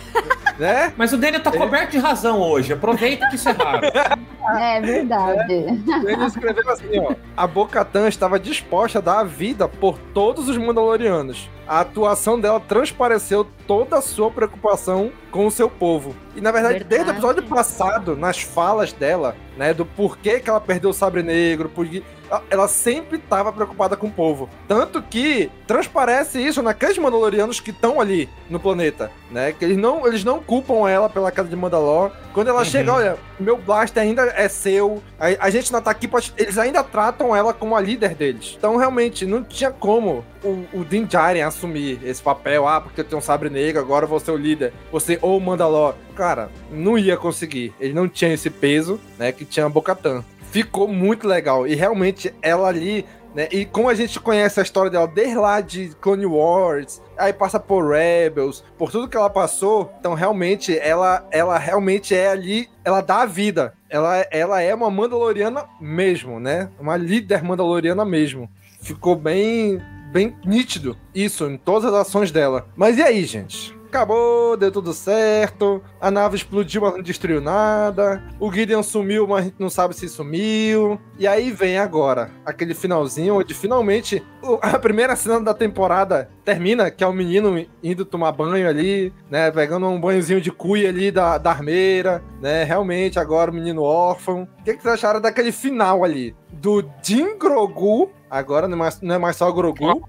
[0.59, 0.93] Né?
[0.95, 2.73] Mas o Daniel tá coberto de razão hoje.
[2.73, 3.81] Aproveita que isso é raro.
[4.49, 5.51] É verdade.
[5.51, 6.11] É.
[6.13, 7.13] Ele escreveu assim, ó.
[7.35, 11.49] A Bocatan estava disposta a dar a vida por todos os Mandalorianos.
[11.67, 16.15] A atuação dela transpareceu toda a sua preocupação com o seu povo.
[16.35, 16.89] E na verdade, verdade.
[16.89, 21.21] desde o episódio passado, nas falas dela, né, do porquê que ela perdeu o sabre
[21.21, 22.01] negro, porque
[22.49, 24.49] ela sempre estava preocupada com o povo.
[24.67, 29.51] Tanto que transparece isso naqueles Mandalorianos que estão ali no planeta, né?
[29.53, 32.11] Que eles não, eles não culpam ela pela casa de Mandalor.
[32.33, 32.65] Quando ela uhum.
[32.65, 36.33] chega, olha, meu blaster ainda é seu, a, a gente não tá aqui, pode...
[36.37, 38.55] eles ainda tratam ela como a líder deles.
[38.57, 42.67] Então, realmente, não tinha como o, o Din Djarin assumir esse papel.
[42.67, 44.73] Ah, porque eu tenho um sabre negro, agora eu vou ser o líder.
[44.91, 45.95] Você ou o Mandalor.
[46.15, 47.73] Cara, não ia conseguir.
[47.79, 51.67] Ele não tinha esse peso, né, que tinha a Bocatan ficou muito legal.
[51.67, 53.05] E realmente ela ali,
[53.35, 53.47] né?
[53.51, 57.59] E como a gente conhece a história dela desde lá de Clone Wars, aí passa
[57.59, 63.01] por Rebels, por tudo que ela passou, então realmente ela, ela realmente é ali, ela
[63.01, 63.73] dá a vida.
[63.89, 66.69] Ela, ela é uma Mandaloriana mesmo, né?
[66.79, 68.49] Uma líder Mandaloriana mesmo.
[68.79, 72.67] Ficou bem bem nítido isso em todas as ações dela.
[72.75, 73.77] Mas e aí, gente?
[73.87, 75.81] acabou, deu tudo certo.
[75.99, 78.21] A nave explodiu, mas não destruiu nada.
[78.39, 80.99] O Gideon sumiu, mas a gente não sabe se sumiu.
[81.17, 84.23] E aí vem agora aquele finalzinho onde finalmente
[84.61, 89.49] a primeira cena da temporada termina, que é o menino indo tomar banho ali, né?
[89.51, 92.63] Pegando um banhozinho de cuia ali da, da armeira, né?
[92.63, 94.47] Realmente agora o menino órfão.
[94.59, 96.35] O que, que vocês acharam daquele final ali?
[96.51, 100.07] Do Din Grogu, agora não é mais, não é mais só o Grogu,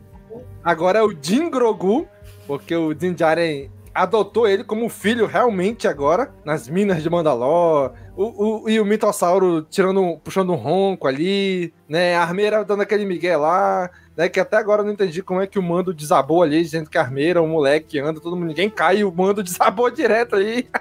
[0.63, 2.07] agora é o Din Grogu
[2.49, 7.93] porque o Din Djarin adotou ele como filho realmente agora, nas minas de Mandalor.
[8.17, 12.17] O, o, e o mitossauro tirando, puxando um ronco ali, né?
[12.17, 14.29] A armeira dando aquele migué lá, né?
[14.29, 16.97] Que até agora eu não entendi como é que o mando desabou ali, dizendo que
[16.97, 20.67] a armeira, o moleque anda, todo mundo, ninguém cai e o mando desabou direto aí.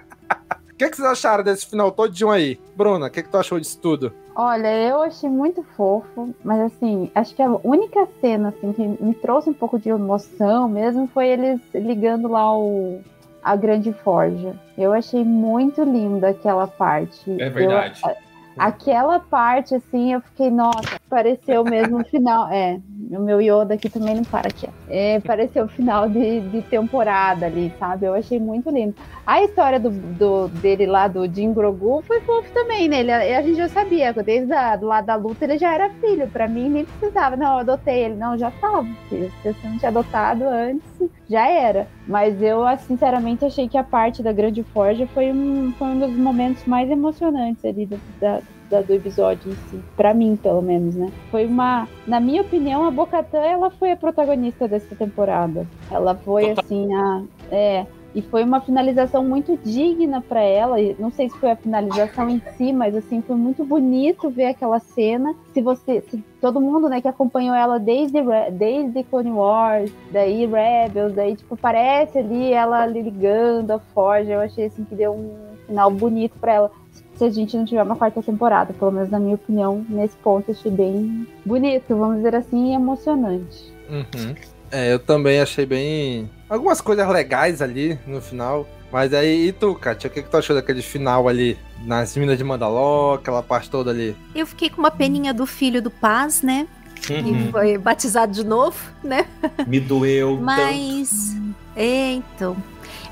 [0.68, 2.60] O que, que, vocês acharam desse final todinho aí?
[2.76, 4.14] Bruna, o que, que tu achou disso tudo?
[4.40, 9.16] Olha, eu achei muito fofo, mas assim, acho que a única cena assim, que me
[9.16, 13.02] trouxe um pouco de emoção mesmo foi eles ligando lá o,
[13.44, 14.54] a Grande Forja.
[14.78, 17.36] Eu achei muito linda aquela parte.
[17.42, 18.00] É verdade.
[18.06, 18.16] Eu,
[18.58, 22.50] Aquela parte, assim, eu fiquei, nossa, pareceu mesmo o final.
[22.50, 22.80] É,
[23.12, 24.68] o meu Yoda aqui também não para aqui.
[24.90, 28.06] É, pareceu o final de, de temporada ali, sabe?
[28.06, 28.96] Eu achei muito lindo.
[29.26, 33.00] A história do, do dele lá, do Jim Grogu, foi fofo também, né?
[33.00, 36.28] Ele, a gente já sabia, desde a, lado da luta ele já era filho.
[36.28, 37.36] Pra mim, nem precisava.
[37.36, 38.16] Não, eu adotei ele.
[38.16, 39.32] Não, já tava, filho.
[39.42, 40.88] Se você não tinha adotado antes,
[41.30, 41.88] já era.
[42.08, 46.18] Mas eu, sinceramente, achei que a parte da Grande Forja foi um, foi um dos
[46.18, 50.96] momentos mais emocionantes ali da, da da, do episódio em si, para mim pelo menos,
[50.96, 51.12] né?
[51.32, 55.68] Foi uma, na minha opinião, a Bocatã ela foi a protagonista dessa temporada.
[55.92, 57.86] Ela foi assim a, é,
[58.18, 60.78] e foi uma finalização muito digna para ela.
[60.98, 64.80] Não sei se foi a finalização em si, mas assim foi muito bonito ver aquela
[64.80, 65.36] cena.
[65.54, 68.18] Se você, se todo mundo, né, que acompanhou ela desde
[68.52, 74.34] desde Clone Wars, daí Rebels, daí tipo parece ali ela ligando a Forja.
[74.34, 75.36] Eu achei assim que deu um
[75.68, 76.72] final bonito para ela
[77.18, 78.74] se a gente não tiver uma quarta temporada.
[78.74, 83.74] Pelo menos na minha opinião, nesse ponto, achei bem bonito, vamos dizer assim, e emocionante.
[83.90, 84.36] Uhum.
[84.72, 86.30] É, eu também achei bem.
[86.50, 88.68] Algumas coisas legais ali no final.
[88.92, 92.38] Mas aí, e tu, Kátia, o que, que tu achou daquele final ali, nas Minas
[92.38, 94.16] de Mandalor, aquela parte toda ali?
[94.34, 96.68] Eu fiquei com uma peninha do filho do Paz, né?
[97.10, 97.24] Uhum.
[97.46, 99.28] Que foi batizado de novo, né?
[99.68, 100.40] Me doeu.
[100.42, 101.34] Mas.
[101.34, 101.56] Tanto.
[101.76, 102.58] É, então.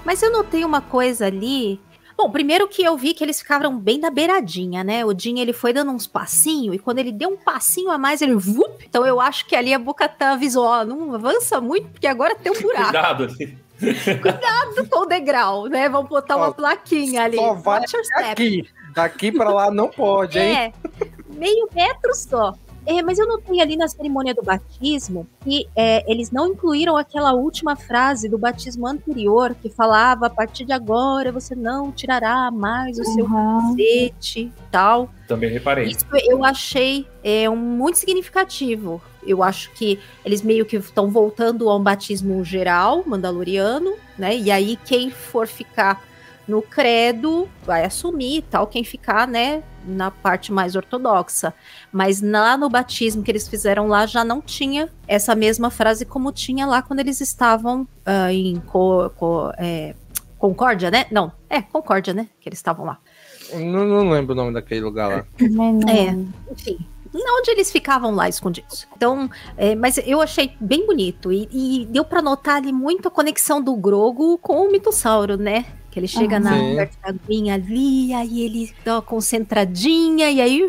[0.05, 1.79] Mas eu notei uma coisa ali
[2.18, 5.05] Bom, primeiro que eu vi que eles ficavam bem na beiradinha, né?
[5.05, 8.22] O Jin, ele foi dando uns passinhos, e quando ele deu um passinho a mais,
[8.22, 8.36] ele...
[8.36, 8.86] Vup!
[8.86, 12.51] Então eu acho que ali a Bocatã avisou, ó, não avança muito, porque agora tem
[12.51, 12.91] um buraco.
[12.91, 13.57] Cuidado ali.
[14.22, 15.89] Cuidado com o degrau, né?
[15.89, 17.38] Vamos botar uma plaquinha ali.
[17.38, 17.84] Só vai
[18.32, 18.66] aqui.
[18.93, 20.55] Daqui para lá não pode, hein?
[20.55, 20.74] É,
[21.28, 22.53] meio metro só.
[22.86, 27.33] É, mas eu notei ali na cerimônia do batismo que é, eles não incluíram aquela
[27.33, 32.97] última frase do batismo anterior que falava a partir de agora você não tirará mais
[32.97, 33.13] o uhum.
[33.13, 35.09] seu capacete e tal.
[35.27, 35.86] Também reparei.
[35.88, 39.01] Isso eu achei é, um, muito significativo.
[39.25, 44.38] Eu acho que eles meio que estão voltando a um batismo geral, mandaloriano, né?
[44.38, 46.03] E aí quem for ficar
[46.47, 51.53] no credo vai assumir tal, quem ficar, né, na parte mais ortodoxa.
[51.91, 56.31] Mas lá no batismo que eles fizeram lá já não tinha essa mesma frase como
[56.31, 59.95] tinha lá quando eles estavam uh, em co, co, é,
[60.37, 61.05] Concórdia, né?
[61.11, 62.27] Não, é Concórdia, né?
[62.39, 62.99] Que eles estavam lá.
[63.53, 65.25] Não, não lembro o nome daquele lugar lá.
[65.89, 66.77] É, enfim
[67.17, 68.87] onde eles ficavam lá escondidos.
[68.95, 73.11] Então, é, mas eu achei bem bonito e, e deu para notar ali muito a
[73.11, 75.65] conexão do Grogo com o mitossauro, né?
[75.95, 76.51] Que ele chega ah, na
[77.03, 80.61] aguinha ali, aí ele dá uma concentradinha, e aí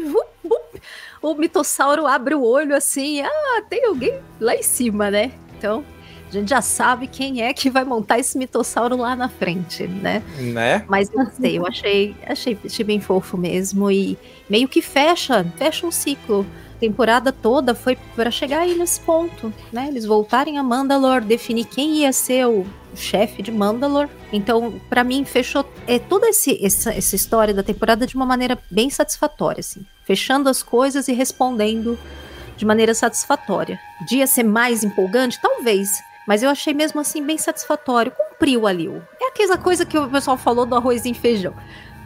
[1.20, 5.32] o mitossauro abre o olho assim, ah, tem alguém lá em cima, né?
[5.58, 5.84] Então,
[6.28, 10.22] a gente já sabe quem é que vai montar esse mitossauro lá na frente, né?
[10.38, 10.84] Né?
[10.86, 14.16] Mas eu sei, eu achei, achei, achei bem fofo mesmo e
[14.48, 16.46] meio que fecha, fecha um ciclo
[16.78, 19.88] temporada toda foi para chegar aí nesse ponto, né?
[19.88, 22.66] Eles voltarem a Mandalor, definir quem ia ser o
[23.00, 24.08] chefe de Mandalor.
[24.32, 28.58] Então, para mim, fechou é, toda esse, essa, essa história da temporada de uma maneira
[28.70, 29.84] bem satisfatória, assim.
[30.04, 31.98] Fechando as coisas e respondendo
[32.56, 33.78] de maneira satisfatória.
[34.06, 35.40] Dia ser mais empolgante?
[35.40, 35.88] Talvez.
[36.26, 38.12] Mas eu achei mesmo assim bem satisfatório.
[38.12, 38.88] Cumpriu ali.
[39.20, 41.54] É aquela coisa que o pessoal falou do arroz e feijão.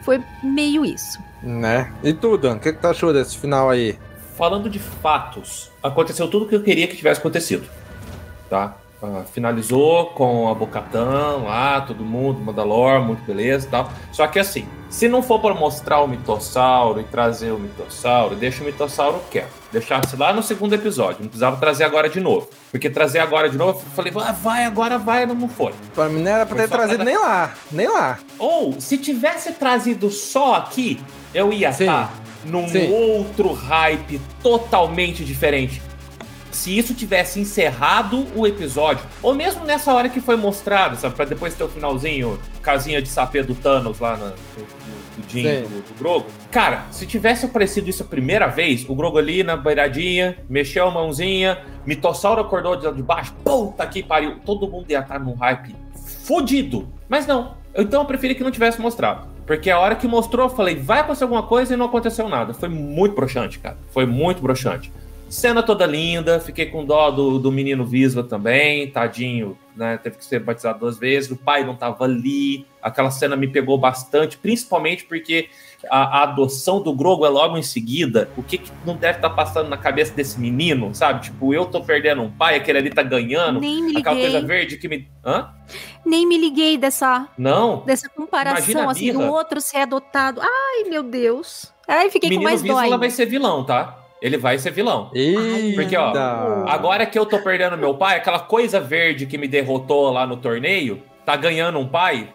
[0.02, 1.18] Foi meio isso.
[1.42, 1.92] Né?
[2.02, 3.98] E tu, Dan, o que, que tu achou desse final aí?
[4.40, 7.68] falando de fatos, aconteceu tudo o que eu queria que tivesse acontecido.
[8.48, 8.74] Tá?
[9.02, 13.90] Uh, finalizou com a Bocatã lá, todo mundo, Mandalor, muito beleza e tal.
[14.12, 18.62] Só que assim, se não for para mostrar o mitossauro e trazer o mitossauro, deixa
[18.62, 19.48] o mitossauro quieto.
[19.72, 22.50] Deixasse lá no segundo episódio, não precisava trazer agora de novo.
[22.70, 25.72] Porque trazer agora de novo, eu falei, ah, vai, agora vai, não foi.
[25.94, 28.18] Pra mim não era pra ter trazido nem lá, nem lá.
[28.38, 31.00] Ou, se tivesse trazido só aqui,
[31.32, 32.10] eu ia estar tá
[32.44, 32.92] num Sim.
[32.92, 35.80] outro hype totalmente diferente.
[36.50, 41.24] Se isso tivesse encerrado o episódio, ou mesmo nessa hora que foi mostrado, sabe, pra
[41.24, 45.98] depois ter o finalzinho, casinha de sapê do Thanos lá no, do Jim, do, do,
[45.98, 46.26] Grogo.
[46.50, 50.90] Cara, se tivesse aparecido isso a primeira vez, o Grogo ali na beiradinha, mexeu a
[50.90, 55.74] mãozinha, Mitossauro acordou de, de baixo, puta que pariu, todo mundo ia estar num hype
[56.24, 56.88] fudido.
[57.08, 59.28] Mas não, então eu preferi que não tivesse mostrado.
[59.46, 62.54] Porque a hora que mostrou, eu falei, vai acontecer alguma coisa e não aconteceu nada.
[62.54, 63.76] Foi muito broxante, cara.
[63.90, 64.92] Foi muito broxante.
[65.30, 69.96] Cena toda linda, fiquei com dó do, do menino Visva também, tadinho, né?
[69.96, 72.66] Teve que ser batizado duas vezes, o pai não tava ali.
[72.82, 75.48] Aquela cena me pegou bastante, principalmente porque
[75.88, 79.28] a, a, adoção do Grogo é logo em seguida, o que, que não deve estar
[79.28, 81.22] tá passando na cabeça desse menino, sabe?
[81.22, 83.60] Tipo, eu tô perdendo um pai, aquele ali tá ganhando.
[83.60, 85.08] Nem me aquela coisa verde que me.
[85.24, 85.48] Hã?
[86.04, 87.28] Nem me liguei dessa.
[87.38, 87.84] Não.
[87.86, 90.40] Dessa comparação, assim, do outro ser adotado.
[90.42, 91.72] Ai, meu Deus.
[91.86, 92.98] Ai, fiquei Menino com mais Víscula dó.
[92.98, 93.99] vai ser vilão, tá?
[94.20, 95.10] Ele vai ser vilão.
[95.14, 95.74] Eita.
[95.74, 96.12] Porque, ó,
[96.68, 100.36] agora que eu tô perdendo meu pai, aquela coisa verde que me derrotou lá no
[100.36, 102.28] torneio, tá ganhando um pai,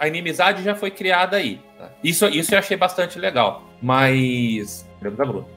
[0.00, 1.60] a, inimizade já foi criada aí.
[2.02, 3.62] Isso, isso eu achei bastante legal.
[3.80, 4.88] Mas.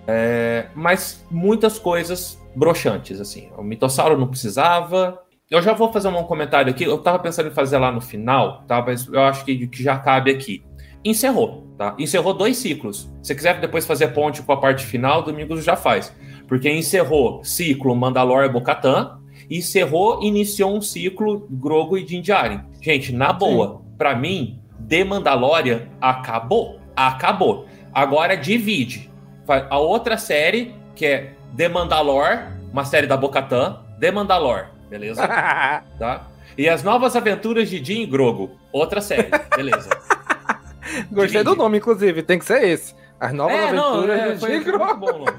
[0.07, 3.49] É, mas muitas coisas broxantes, assim.
[3.57, 5.21] O mitossauro não precisava.
[5.49, 6.83] Eu já vou fazer um comentário aqui.
[6.83, 8.81] Eu tava pensando em fazer lá no final, tá?
[8.81, 10.63] Mas eu acho que, que já cabe aqui.
[11.03, 11.95] Encerrou, tá?
[11.97, 13.09] Encerrou dois ciclos.
[13.21, 16.13] Se quiser depois fazer ponte com a parte final, Domingos já faz.
[16.47, 19.19] Porque encerrou ciclo Mandalor e Bocatan,
[19.49, 22.61] e encerrou, iniciou um ciclo Grogo e Din Djarin.
[22.81, 26.79] Gente, na boa, pra mim, The Mandalorian acabou.
[26.95, 27.65] Acabou.
[27.93, 29.09] Agora divide.
[29.69, 35.25] A outra série, que é The Mandalor, uma série da Bocatan, The Mandalor, beleza?
[35.97, 36.27] tá?
[36.57, 39.89] E as novas aventuras de Din e Grogo, outra série, beleza?
[41.11, 42.23] Gostei do nome, inclusive.
[42.23, 42.95] Tem que ser esse.
[43.19, 44.79] As novas É, não, aventuras é, do foi Tigro.
[44.79, 45.37] muito bom o nome.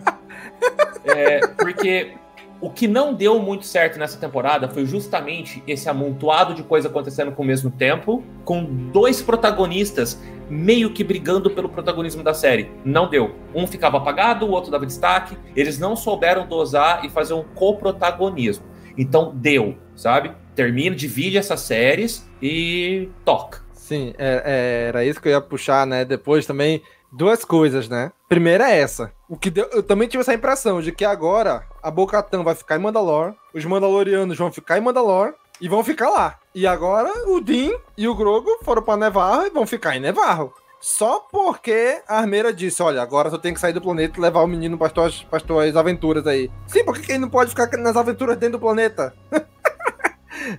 [1.04, 2.12] É, porque
[2.60, 7.30] o que não deu muito certo nessa temporada foi justamente esse amontoado de coisa acontecendo
[7.32, 10.20] com o mesmo tempo, com dois protagonistas
[10.50, 12.70] meio que brigando pelo protagonismo da série.
[12.84, 13.34] Não deu.
[13.54, 15.36] Um ficava apagado, o outro dava destaque.
[15.54, 18.64] Eles não souberam dosar e fazer um coprotagonismo.
[18.96, 20.32] Então deu, sabe?
[20.56, 23.60] Termina, divide essas séries e toca.
[23.88, 26.04] Sim, é- é- era isso que eu ia puxar, né?
[26.04, 28.12] Depois também, duas coisas, né?
[28.28, 29.10] Primeira é essa.
[29.26, 32.76] O que deu, eu também tive essa impressão de que agora a Bocatan vai ficar
[32.76, 36.38] em Mandalor, os Mandalorianos vão ficar em Mandalor e vão ficar lá.
[36.54, 40.52] E agora o Din e o Grogo foram pra Nevarro e vão ficar em Nevarro.
[40.80, 44.42] Só porque a Armeira disse: Olha, agora tu tem que sair do planeta e levar
[44.42, 46.50] o menino para as tuas, pras tuas aventuras aí.
[46.66, 49.12] Sim, por que que ele não pode ficar nas aventuras dentro do planeta?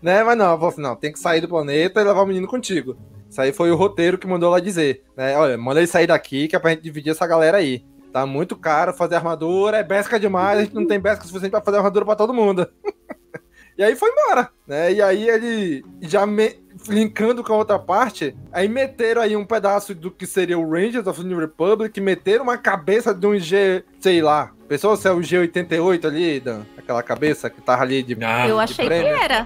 [0.01, 0.23] né?
[0.23, 2.47] Mas não, ela falou assim: não, tem que sair do planeta e levar o menino
[2.47, 2.97] contigo.
[3.29, 5.37] Isso aí foi o roteiro que mandou ela dizer, né?
[5.37, 7.85] Olha, manda ele sair daqui que é pra gente dividir essa galera aí.
[8.11, 11.61] Tá muito caro fazer armadura, é besca demais, a gente não tem besca suficiente pra
[11.61, 12.67] fazer armadura pra todo mundo.
[13.77, 14.91] e aí foi embora, né?
[14.91, 19.93] E aí ele já me- linkando com a outra parte, aí meteram aí um pedaço
[19.93, 23.83] do que seria o Rangers of the New Republic, meteram uma cabeça de um G,
[23.99, 24.53] sei lá.
[24.69, 26.61] Pensou se é o G88 ali, Dan?
[26.77, 28.13] Aquela cabeça que tava ali de.
[28.13, 29.43] Eu de achei que era.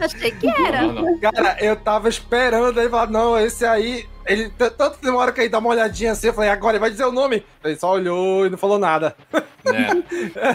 [0.00, 0.80] Achei que era.
[1.32, 4.06] Cara, eu tava esperando ele falar, não, esse aí.
[4.26, 7.04] Ele tanto demora que ele dá uma olhadinha assim, eu falei, agora ele vai dizer
[7.04, 7.44] o nome.
[7.62, 9.16] Ele só olhou e não falou nada.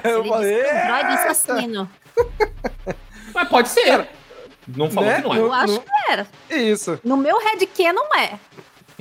[0.03, 1.89] eu Ele falei, disse que "Eita." assassino.
[3.33, 4.07] Mas pode ser.
[4.67, 5.21] Não falou Né?
[5.21, 5.39] que não é.
[5.39, 6.27] Eu acho que era.
[6.51, 6.99] Isso.
[7.03, 8.39] No meu Red não é.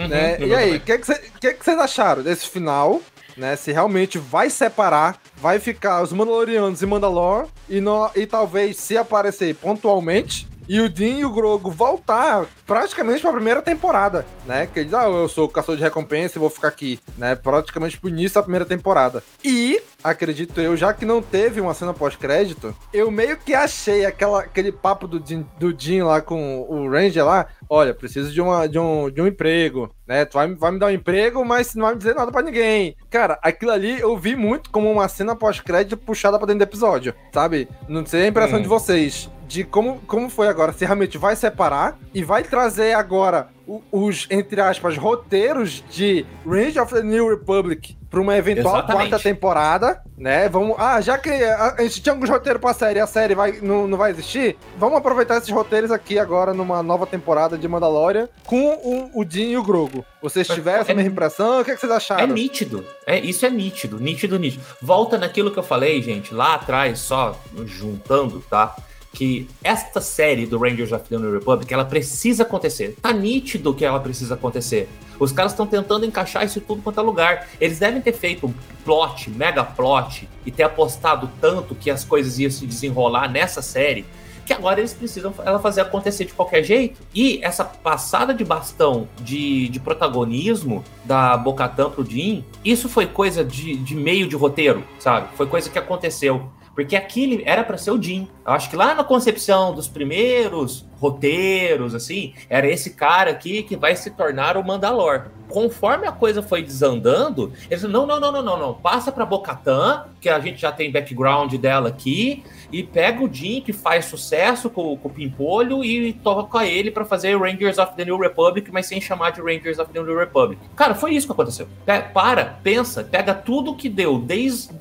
[0.08, 0.38] né?
[0.40, 3.00] E aí, o que, que, cê- que que vocês acharam desse final?
[3.38, 8.76] Né, se realmente vai separar, vai ficar os Mandalorianos e Mandalor, e, no, e talvez
[8.76, 14.66] se aparecer pontualmente, e o Din e o Grogo voltar praticamente pra primeira temporada, né?
[14.66, 17.34] Que eles, ah, eu sou o caçador de recompensa e vou ficar aqui, né?
[17.34, 19.22] Praticamente pro início da primeira temporada.
[19.42, 24.40] E, acredito eu, já que não teve uma cena pós-crédito, eu meio que achei aquela,
[24.40, 28.66] aquele papo do Din, do Din lá com o Ranger lá, olha, preciso de, uma,
[28.66, 30.24] de, um, de um emprego, né?
[30.24, 32.96] Tu vai, vai me dar um emprego, mas não vai me dizer nada pra ninguém.
[33.10, 37.14] Cara, aquilo ali eu vi muito como uma cena pós-crédito puxada pra dentro do episódio,
[37.32, 37.68] sabe?
[37.86, 38.62] Não sei a impressão Hum.
[38.62, 39.30] de vocês.
[39.46, 43.48] De como, como foi agora, se realmente vai separar e vai trazer agora
[43.90, 49.08] os, entre aspas, roteiros de Range of the New Republic pra uma eventual Exatamente.
[49.10, 50.48] quarta temporada, né?
[50.48, 50.76] Vamos.
[50.78, 53.60] Ah, já que a, a gente tinha alguns roteiros pra série e a série vai,
[53.62, 58.28] não, não vai existir, vamos aproveitar esses roteiros aqui agora numa nova temporada de Mandalorian
[58.44, 58.74] com
[59.14, 60.04] o, o Din e o Grogo.
[60.20, 61.60] Vocês tiveram essa é- mesma impressão?
[61.60, 62.26] O que, é que vocês É acharam?
[62.34, 62.84] nítido.
[63.06, 64.62] É, isso é nítido, nítido, nítido.
[64.82, 68.74] Volta naquilo que eu falei, gente, lá atrás, só juntando, tá?
[69.12, 72.94] Que esta série do Rangers of the New Republic, ela precisa acontecer.
[73.00, 74.88] Tá nítido que ela precisa acontecer.
[75.18, 77.48] Os caras estão tentando encaixar isso tudo quanto é lugar.
[77.60, 78.54] Eles devem ter feito um
[78.84, 84.04] plot, mega plot, e ter apostado tanto que as coisas iam se desenrolar nessa série,
[84.46, 87.00] que agora eles precisam ela fazer acontecer de qualquer jeito.
[87.14, 93.44] E essa passada de bastão de, de protagonismo da Bocatan pro Jin, isso foi coisa
[93.44, 95.28] de, de meio de roteiro, sabe?
[95.36, 96.50] Foi coisa que aconteceu.
[96.78, 98.28] Porque aquele era para ser o Jin.
[98.46, 103.76] Eu acho que lá na concepção dos primeiros roteiros, assim, era esse cara aqui que
[103.76, 105.24] vai se tornar o Mandalor.
[105.48, 108.74] Conforme a coisa foi desandando, eles não, não, não, não, não, não.
[108.74, 113.60] Passa pra Bocatan, que a gente já tem background dela aqui, e pega o Jim,
[113.60, 118.04] que faz sucesso com, com o Pimpolho, e toca ele pra fazer Rangers of the
[118.04, 120.60] New Republic, mas sem chamar de Rangers of the New Republic.
[120.76, 121.66] Cara, foi isso que aconteceu.
[122.14, 124.72] Para, pensa, pega tudo que deu desde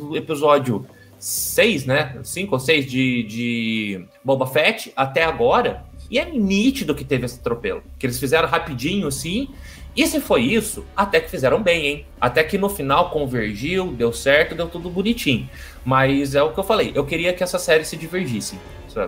[0.00, 0.84] o episódio
[1.24, 2.18] 6, né?
[2.22, 5.82] 5 ou 6 de, de Boba Fett até agora.
[6.10, 7.82] E é nítido que teve esse atropelo.
[7.98, 9.48] Que eles fizeram rapidinho assim.
[9.96, 12.06] E se foi isso, até que fizeram bem, hein?
[12.20, 15.48] Até que no final convergiu, deu certo, deu tudo bonitinho.
[15.82, 18.58] Mas é o que eu falei, eu queria que essa série se divergisse.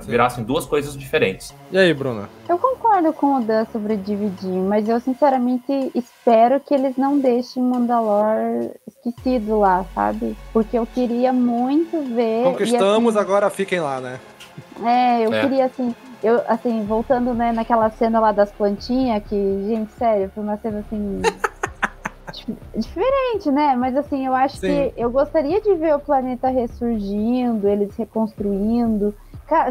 [0.03, 1.55] Virassem duas coisas diferentes.
[1.71, 2.29] E aí, Bruna?
[2.49, 7.63] Eu concordo com o Dan sobre dividir, mas eu sinceramente espero que eles não deixem
[7.63, 8.71] Mandalor
[9.11, 10.37] esquecido lá, sabe?
[10.53, 12.45] Porque eu queria muito ver.
[12.45, 14.21] Conquistamos, e, assim, agora fiquem lá, né?
[14.85, 15.41] É, eu É.
[15.41, 15.95] queria assim.
[16.23, 19.37] Eu, assim, voltando, né, naquela cena lá das plantinhas, que,
[19.67, 21.23] gente, sério, foi uma cena assim.
[22.33, 23.77] dif- diferente, né?
[23.77, 24.67] Mas assim, eu acho Sim.
[24.67, 29.15] que eu gostaria de ver o planeta ressurgindo, eles reconstruindo.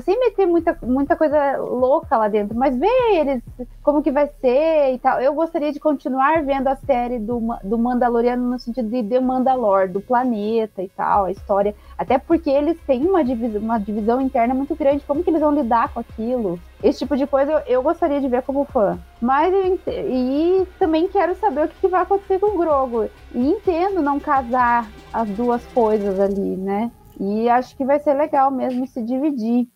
[0.03, 3.43] Sem meter muita, muita coisa louca lá dentro, mas ver eles,
[3.84, 5.19] como que vai ser e tal.
[5.19, 9.89] Eu gostaria de continuar vendo a série do, do Mandaloriano no sentido de The Mandalor,
[9.89, 11.76] do planeta e tal, a história.
[11.97, 15.03] Até porque eles têm uma divisão, uma divisão interna muito grande.
[15.05, 16.57] Como que eles vão lidar com aquilo?
[16.82, 18.97] Esse tipo de coisa eu, eu gostaria de ver como fã.
[19.21, 23.09] Mas eu e também quero saber o que, que vai acontecer com o Grogo.
[23.34, 26.91] E entendo não casar as duas coisas ali, né?
[27.20, 29.68] E acho que vai ser legal mesmo se dividir.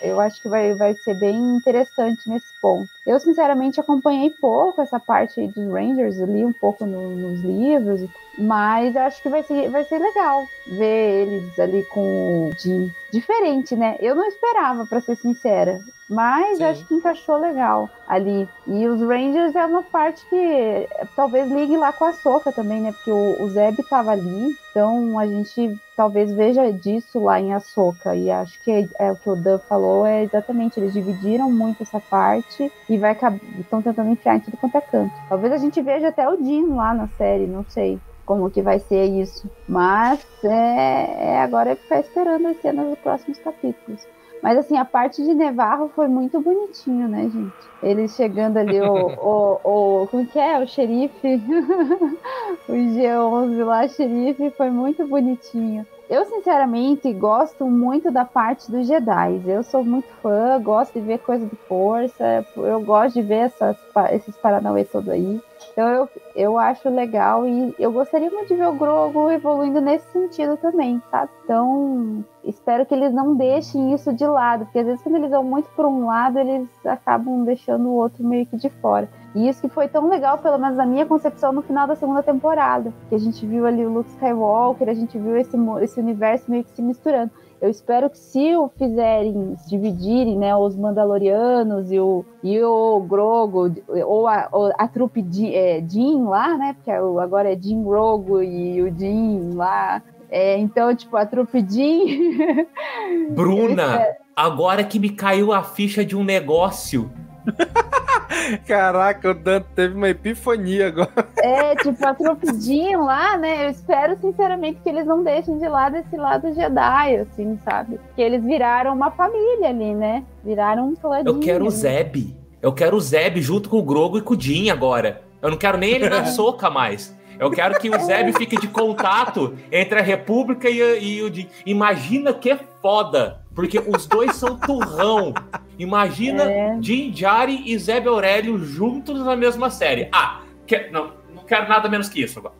[0.00, 2.88] Eu acho que vai, vai ser bem interessante nesse ponto.
[3.06, 8.00] Eu, sinceramente, acompanhei pouco essa parte dos Rangers, li um pouco no- nos livros,
[8.38, 12.90] mas acho que vai ser, vai ser legal ver eles ali com o Jim.
[13.12, 13.96] Diferente, né?
[14.00, 15.80] Eu não esperava, pra ser sincera.
[16.08, 18.46] Mas acho que encaixou legal ali.
[18.66, 22.92] E os Rangers é uma parte que talvez ligue lá com a Soca também, né?
[22.92, 24.54] Porque o, o Zeb tava ali.
[24.70, 28.14] Então a gente talvez veja disso lá em Ahsoka.
[28.14, 30.78] E acho que é, é o que o Dan falou, é exatamente.
[30.78, 33.16] Eles dividiram muito essa parte e vai
[33.58, 35.14] estão tentando enfiar em tudo quanto é canto.
[35.28, 38.78] Talvez a gente veja até o Dean lá na série, não sei como que vai
[38.78, 39.50] ser isso.
[39.68, 44.06] Mas é, é agora é ficar esperando as cenas dos próximos capítulos.
[44.42, 47.54] Mas assim, a parte de Nevarro foi muito bonitinho, né, gente?
[47.80, 50.06] Ele chegando ali, o, o, o.
[50.08, 50.58] Como que é?
[50.58, 51.36] O xerife.
[52.68, 55.86] o G11 lá, xerife, foi muito bonitinho.
[56.12, 59.42] Eu, sinceramente, gosto muito da parte dos Jedi.
[59.46, 63.78] Eu sou muito fã, gosto de ver coisa de força, eu gosto de ver essas,
[64.10, 65.42] esses paranauê todo aí.
[65.72, 70.06] Então eu, eu acho legal e eu gostaria muito de ver o Grogu evoluindo nesse
[70.12, 71.30] sentido também, sabe?
[71.44, 75.42] Então, espero que eles não deixem isso de lado, porque às vezes quando eles vão
[75.42, 79.08] muito por um lado, eles acabam deixando o outro meio que de fora.
[79.34, 82.22] E isso que foi tão legal, pelo menos na minha concepção, no final da segunda
[82.22, 82.92] temporada.
[83.08, 86.64] Que a gente viu ali o Luke Skywalker, a gente viu esse, esse universo meio
[86.64, 87.30] que se misturando.
[87.62, 92.98] Eu espero que se o fizerem, se dividirem, né, os Mandalorianos e o, e o
[93.08, 93.72] Grogo,
[94.04, 98.42] ou a, ou a trupe de, é, Din lá, né, porque agora é Din Grogo
[98.42, 100.02] e o Din lá.
[100.28, 102.36] É, então, tipo, a trupe Din...
[103.30, 107.12] Bruna, agora que me caiu a ficha de um negócio.
[108.66, 111.28] Caraca, o Dan teve uma epifania agora.
[111.38, 113.66] É, tipo, a Tropidinho lá, né?
[113.66, 118.00] Eu espero sinceramente que eles não deixem de lado esse lado Jedi, assim, sabe?
[118.14, 120.24] Que eles viraram uma família ali, né?
[120.44, 121.28] Viraram um clãzinho.
[121.28, 121.70] Eu quero o.
[121.70, 122.36] Zeb.
[122.60, 125.22] Eu quero o Zeb junto com o Grogo e com o Din agora.
[125.40, 127.16] Eu não quero nem ele na soca mais.
[127.38, 131.48] Eu quero que o Zeb fique de contato entre a República e, e o Din.
[131.66, 135.32] Imagina que foda, porque os dois são turrão.
[135.78, 136.76] Imagina É.
[136.78, 140.08] Din Djarin e Zeb Aurélio juntos na mesma série.
[140.12, 142.54] Ah, que- não, não quero nada menos que isso agora.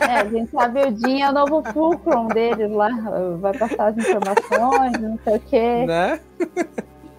[0.00, 2.88] É, a gente sabe o Din é o novo fulcrum deles lá.
[3.40, 5.84] Vai passar as informações, não sei o quê.
[5.86, 6.20] Né?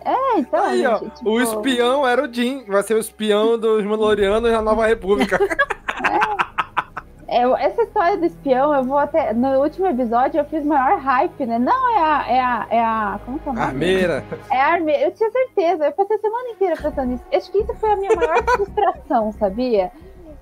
[0.06, 0.64] É, então.
[0.64, 4.52] Aí, ó, gente, tipo, o espião era o Jim, vai ser o espião dos Mandalorianos
[4.52, 5.38] na Nova República.
[6.02, 6.29] É,
[7.58, 9.34] essa história do espião, eu vou até.
[9.34, 11.60] No último episódio eu fiz maior hype, né?
[11.60, 12.26] Não, é a.
[12.28, 13.68] É a, é a como que é o nome?
[13.68, 14.24] Armeira.
[14.52, 15.04] É a armeira.
[15.04, 15.86] Eu tinha certeza.
[15.86, 17.24] Eu passei a semana inteira pensando nisso.
[17.34, 19.92] Acho que isso foi a minha maior frustração, sabia?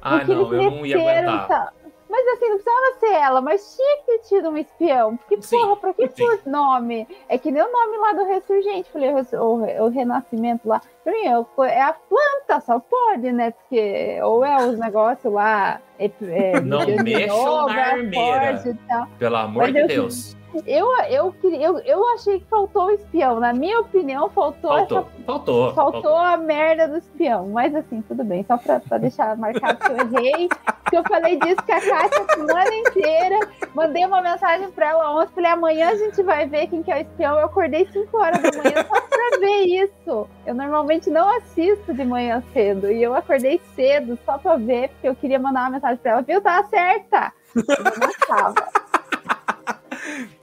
[0.02, 1.48] Ah, Porque não, eu não ia aguentar.
[1.48, 1.70] tal-
[2.10, 5.18] Mas assim, não precisava ser ela, mas tinha que ter tido um espião.
[5.18, 7.08] Porque, porra, pra que por nome?
[7.28, 10.82] É que nem o nome lá do Ressurgente, falei, o, o, re- o Renascimento lá.
[11.04, 13.52] Pra mim, é a planta, só pode, né?
[13.52, 15.82] Porque, ou é os negócios lá.
[16.00, 18.78] É, é, Não mexam na armeira.
[19.20, 20.38] Pelo amor Mas de eu- Deus.
[20.66, 23.40] Eu, eu, eu, eu achei que faltou o espião.
[23.40, 25.74] Na minha opinião, faltou, Faltou, essa faltou.
[25.74, 26.16] Faltou.
[26.16, 29.98] a merda do espião, mas assim, tudo bem, só pra, pra deixar marcado que eu
[29.98, 30.50] errei,
[30.90, 33.40] que eu falei disso com a Kátia a semana inteira,
[33.76, 36.98] mandei uma mensagem pra ela ontem, falei, amanhã a gente vai ver quem que é
[36.98, 41.30] o espião, eu acordei 5 horas da manhã só pra ver isso, eu normalmente não
[41.38, 45.62] assisto de manhã cedo, e eu acordei cedo só pra ver, porque eu queria mandar
[45.64, 47.64] uma mensagem pra ela, viu, tá certa, eu
[48.00, 48.87] não tava.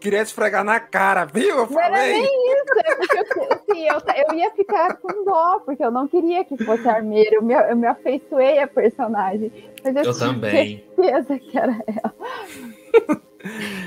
[0.00, 1.58] Queria esfregar na cara, viu?
[1.58, 2.12] Eu Não era falei.
[2.12, 6.06] nem isso, é porque eu, assim, eu, eu ia ficar com dó, porque eu não
[6.08, 7.36] queria que fosse a armeira.
[7.36, 9.50] Eu me, eu me afeiçoei a personagem.
[9.82, 10.84] Mas eu, Eu tinha também.
[10.96, 12.14] certeza que era ela.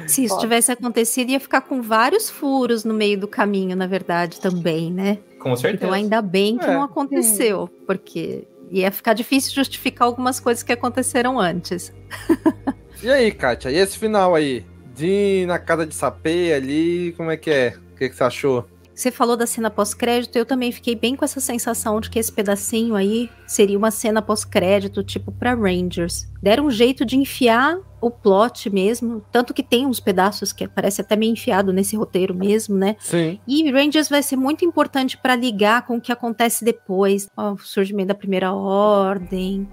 [0.07, 4.39] Se isso tivesse acontecido, ia ficar com vários furos no meio do caminho, na verdade,
[4.39, 5.17] também, né?
[5.39, 5.83] Com certeza.
[5.85, 6.73] Então ainda bem que É.
[6.73, 11.91] não aconteceu, porque ia ficar difícil justificar algumas coisas que aconteceram antes.
[13.03, 13.69] E aí, Kátia?
[13.69, 14.65] E esse final aí?
[14.97, 17.75] De na casa de sapê ali, como é que é?
[17.93, 18.65] O que, que você achou?
[18.97, 22.31] Você falou da cena pós-crédito, eu também fiquei bem com essa sensação de que esse
[22.31, 26.27] pedacinho aí seria uma cena pós-crédito, tipo pra Rangers.
[26.41, 31.01] Deram um jeito de enfiar o plot mesmo, tanto que tem uns pedaços que parece
[31.01, 32.95] até meio enfiado nesse roteiro mesmo, né?
[32.99, 33.39] Sim.
[33.47, 38.07] E Rangers vai ser muito importante pra ligar com o que acontece depois, o surgimento
[38.07, 39.67] da primeira ordem.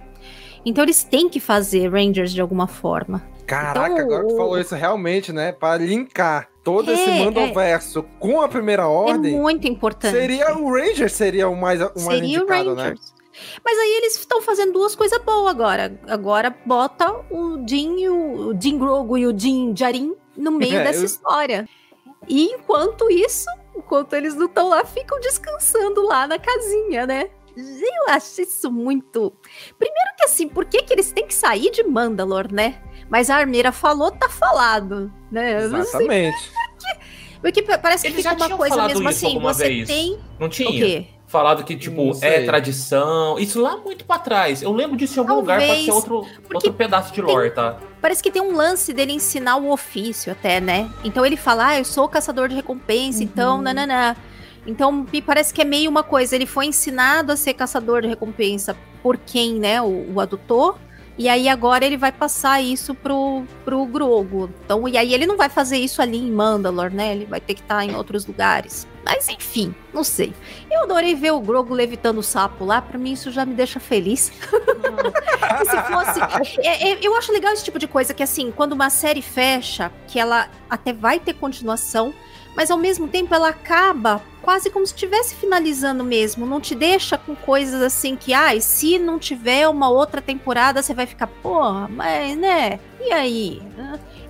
[0.65, 3.23] Então eles têm que fazer Rangers de alguma forma.
[3.47, 5.53] Caraca, Então, agora que tu o- falou isso realmente, né?
[5.53, 9.35] Pra linkar todo esse É, mandoverso com a primeira ordem.
[9.37, 10.13] É muito importante.
[10.17, 12.83] Seria o Ranger seria o mais, o mais Seria o indicado, né?
[12.85, 13.15] Rangers.
[13.65, 16.01] Mas aí eles estão fazendo duas coisas boas agora.
[16.09, 20.77] Agora bota o Jin, e o, o Jin Grogu e o Jin Jarin no meio
[20.79, 21.69] É, dessa eu- história.
[22.27, 23.47] E enquanto isso,
[23.77, 27.29] enquanto eles não estão lá, ficam descansando lá na casinha, né?
[27.57, 29.33] Eu acho isso muito.
[29.79, 32.81] Primeiro que assim, por que, que eles têm que sair de Mandalor, né?
[33.09, 35.63] Mas a Armeira falou, tá falado, né?
[35.65, 36.51] Exatamente.
[37.41, 39.69] porque pa- parece que Eles fica já uma coisa falado mesmo isso assim, alguma você
[39.69, 39.89] vez.
[39.89, 40.71] tem Não o tinha?
[40.71, 41.07] quê?
[41.27, 43.39] Falado que, tipo, é tradição.
[43.39, 44.63] Isso lá muito pra trás.
[44.63, 47.79] Eu lembro disso em algum lugar, pode Talvez, ser outro, outro pedaço de lore, tá?
[48.01, 50.89] Parece que tem um lance dele ensinar o ofício até, né?
[51.03, 54.15] Então ele fala, ah, eu sou caçador de recompensa, então, nananã.
[54.67, 58.09] Então me parece que é meio uma coisa, ele foi ensinado a ser caçador de
[58.09, 60.79] recompensa por quem, né, o, o adutor,
[61.17, 64.51] e aí agora ele vai passar isso pro, pro Grogo.
[64.65, 67.13] Então, e aí ele não vai fazer isso ali em Mandalor, né?
[67.13, 68.87] Ele vai ter que estar em outros lugares.
[69.05, 70.35] Mas enfim, não sei.
[70.69, 73.79] Eu adorei ver o Grogo levitando o sapo lá, pra mim isso já me deixa
[73.79, 74.33] feliz.
[74.43, 76.59] se fosse.
[76.67, 79.93] É, é, eu acho legal esse tipo de coisa que, assim, quando uma série fecha,
[80.09, 82.13] que ela até vai ter continuação,
[82.57, 86.47] mas ao mesmo tempo ela acaba quase como se estivesse finalizando mesmo.
[86.47, 90.93] Não te deixa com coisas assim que, ai, se não tiver uma outra temporada, você
[90.93, 92.79] vai ficar, porra, mas né?
[93.01, 93.63] E aí?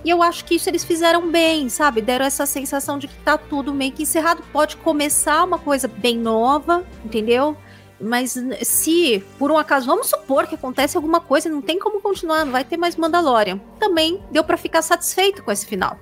[0.03, 2.01] E eu acho que isso eles fizeram bem, sabe?
[2.01, 4.43] Deram essa sensação de que tá tudo meio que encerrado.
[4.53, 7.57] Pode começar uma coisa bem nova, entendeu?
[7.99, 12.45] Mas se, por um acaso, vamos supor que acontece alguma coisa, não tem como continuar,
[12.45, 13.59] não vai ter mais Mandalorian.
[13.79, 15.97] Também deu pra ficar satisfeito com esse final.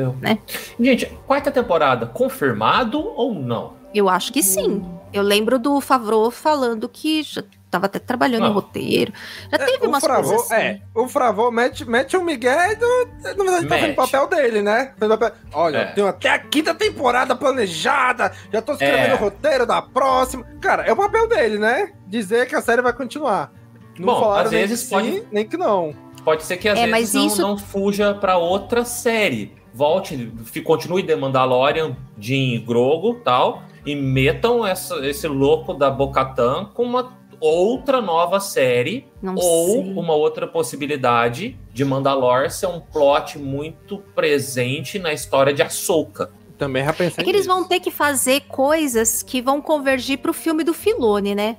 [0.00, 0.16] Deu.
[0.20, 0.38] Né?
[0.78, 3.76] Gente, quarta temporada, confirmado ou não?
[3.94, 4.84] Eu acho que sim.
[5.12, 8.48] Eu lembro do Favreau falando que já tava até trabalhando Não.
[8.48, 9.12] no roteiro.
[9.50, 10.54] Já teve o umas Fravô, coisas assim.
[10.62, 13.94] é, o Fravô mete, mete o Miguel do, na verdade tá fazendo o Mete.
[13.96, 14.92] papel dele, né?
[14.98, 15.84] Papel- Olha, É.
[15.92, 19.14] tenho até a quinta temporada planejada, já tô escrevendo É.
[19.14, 20.44] o roteiro da próxima.
[20.60, 21.92] Cara, é o papel dele, né?
[22.06, 23.50] Dizer que a série vai continuar.
[23.98, 25.94] Não Bom, falaram às nem vezes que pode- sim, nem que não.
[26.24, 29.56] Pode ser que às É, vezes mas não, isso- não fuja pra outra série.
[29.78, 30.32] Volte,
[30.64, 36.82] continue The Mandalorian, Jin e Grogo tal, e metam essa- esse louco da Bocatan com
[36.82, 39.92] uma outra nova série Não ou sei.
[39.94, 46.32] uma outra possibilidade de Mandalor ser um plot muito presente na história de Ahsoka.
[46.58, 50.32] Também já pensei É que eles vão ter que fazer coisas que vão convergir pro
[50.32, 51.58] filme do Filone, né?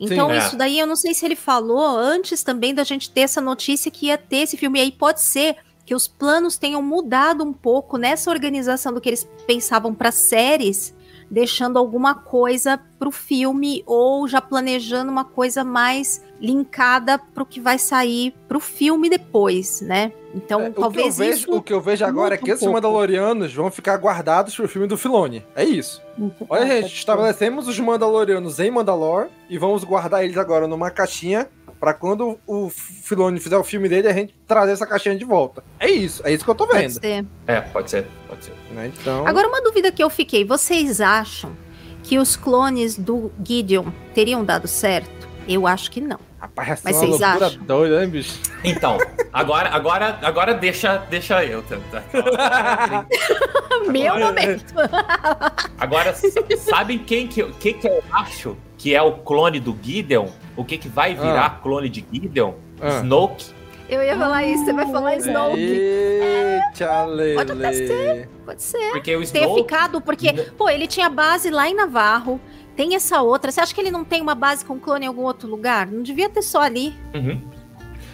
[0.00, 0.38] Então, Sim, é.
[0.38, 3.90] isso daí eu não sei se ele falou antes também da gente ter essa notícia
[3.90, 4.78] que ia ter esse filme.
[4.78, 5.56] E aí pode ser
[5.88, 10.94] que os planos tenham mudado um pouco nessa organização do que eles pensavam para séries,
[11.30, 17.78] deixando alguma coisa pro filme ou já planejando uma coisa mais linkada pro que vai
[17.78, 20.12] sair pro filme depois, né?
[20.34, 22.60] Então, É, o, talvez vejo, isso o que eu vejo agora é que um esses
[22.60, 22.74] pouco.
[22.74, 25.42] Mandalorianos vão ficar guardados pro filme do Filone.
[25.56, 26.02] É isso.
[26.50, 31.48] Olha, gente, estabelecemos os Mandalorianos em Mandalor e vamos guardar eles agora numa caixinha
[31.78, 35.62] pra quando o Filone fizer o filme dele, a gente trazer essa caixinha de volta.
[35.78, 36.92] É isso, é isso que eu tô pode vendo.
[37.00, 37.26] ser.
[37.46, 38.52] É, pode ser, pode ser.
[38.72, 38.92] Né?
[39.00, 41.56] Então, Agora, uma dúvida que eu fiquei: vocês acham
[42.02, 45.27] que os clones do Gideon teriam dado certo?
[45.48, 46.18] Eu acho que não.
[46.38, 47.62] rapaz, essa mas é uma vocês loucura acham?
[47.64, 48.38] doida, hein, bicho?
[48.62, 48.98] Então,
[49.32, 52.04] agora, agora, agora deixa, deixa eu tentar.
[53.90, 54.74] Meu Agora- momento.
[55.78, 56.14] Agora,
[56.58, 60.28] sabem quem que, eu- que, que eu acho que é o clone do Gideon?
[60.56, 62.52] O que, que vai virar clone de Gideon?
[62.80, 62.98] Ah.
[63.00, 63.46] Snoke.
[63.88, 65.58] Eu ia falar isso, você vai falar Snoke.
[65.60, 67.34] Eita, Lele.
[67.36, 68.28] Pode até ser.
[68.44, 68.90] Pode ser.
[68.90, 69.62] Porque o Ter Snoke.
[69.62, 72.38] ficado, porque, pô, ele tinha base lá em Navarro.
[72.78, 73.50] Tem essa outra.
[73.50, 75.88] Você acha que ele não tem uma base com clone em algum outro lugar?
[75.88, 76.94] Não devia ter só ali.
[77.12, 77.42] Uhum.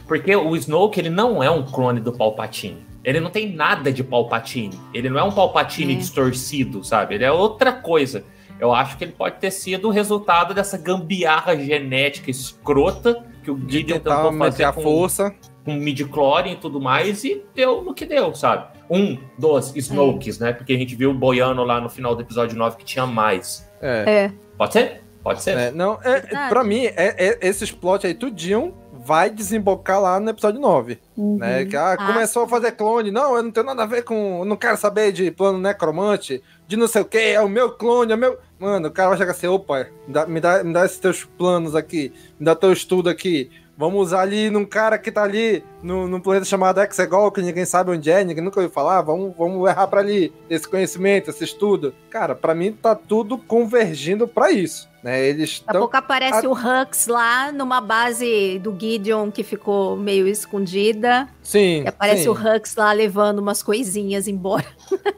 [0.09, 2.78] Porque o Snoke, ele não é um clone do Palpatine.
[3.05, 4.81] Ele não tem nada de Palpatine.
[4.95, 5.97] Ele não é um Palpatine É.
[5.97, 7.16] distorcido, sabe?
[7.16, 8.24] Ele é outra coisa.
[8.59, 13.59] Eu acho que ele pode ter sido o resultado dessa gambiarra genética escrota que o
[13.69, 15.35] Gideon tentou fazer a com, força.
[15.62, 18.66] com midi-chlorian e tudo mais e deu no que deu, sabe?
[18.89, 20.55] Um dos Snokes, né?
[20.55, 23.69] Porque a gente viu boiando lá no final do episódio 9 que tinha mais.
[23.82, 24.05] É.
[24.24, 24.43] É.
[24.56, 25.02] Pode ser?
[25.22, 25.56] Pode ser?
[25.56, 26.48] É, não, é, Verdade.
[26.51, 28.74] pra mim, é, é, esses plot aí tudinho
[29.05, 30.98] vai desembocar lá no episódio 9.
[31.16, 31.36] Uhum.
[31.36, 31.66] Né?
[31.66, 33.10] Que ah, Ah, começou a fazer clone.
[33.10, 34.39] Não, eu não tenho nada a ver com.
[34.40, 37.72] eu Não quero saber de plano necromante, de não sei o que, é o meu
[37.72, 38.39] clone, é o meu.
[38.59, 41.24] Mano, o cara vai chegar assim, opa, me dá, me dá, me dá esses teus
[41.24, 43.51] planos aqui, me dá teu estudo aqui.
[43.76, 47.64] Vamos usar ali num cara que tá ali no, num planeta chamado Exegol, que ninguém
[47.64, 49.02] sabe onde é, ninguém nunca ouviu falar.
[49.02, 51.92] Vamos, vamos errar pra ali esse conhecimento, esse estudo.
[52.09, 54.88] Cara, pra mim tá tudo convergindo pra isso.
[55.02, 55.26] Né?
[55.26, 59.96] Eles Daqui a pouco aparece a- o Hux lá numa base do Gideon que ficou
[59.96, 61.28] meio escondida.
[61.42, 61.82] Sim.
[61.82, 62.28] E aparece sim.
[62.28, 64.64] o Hux lá levando umas coisinhas embora.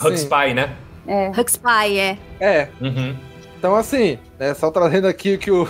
[0.00, 0.14] Sim.
[0.14, 0.76] Spy, né?
[1.06, 1.28] É.
[1.30, 2.18] Hux Spy, é.
[2.40, 3.16] É, Uhum.
[3.58, 5.68] Então, assim, né, só trazendo aqui o que o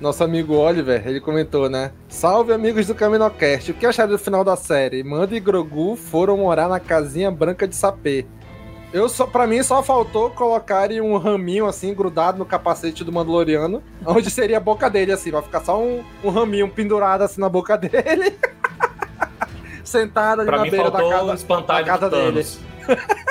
[0.00, 1.92] nosso amigo Oliver, ele comentou, né?
[2.08, 3.70] Salve, amigos do Caminocast.
[3.70, 5.04] O que acharam do final da série?
[5.04, 8.26] Manda e Grogu foram morar na casinha branca de sapê.
[8.92, 13.82] Eu só, pra mim, só faltou colocarem um raminho, assim, grudado no capacete do Mandaloriano,
[14.04, 15.30] onde seria a boca dele, assim.
[15.30, 18.36] Vai ficar só um, um raminho pendurado, assim, na boca dele.
[19.84, 22.46] Sentado ali Pra na beira da casa, da casa dele.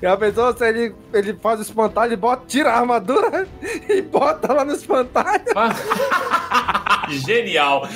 [0.00, 3.46] E a pessoa, se ele, ele faz o espantalho, ele bota, tira a armadura
[3.88, 5.44] e bota lá no espantalho.
[7.08, 7.88] Genial!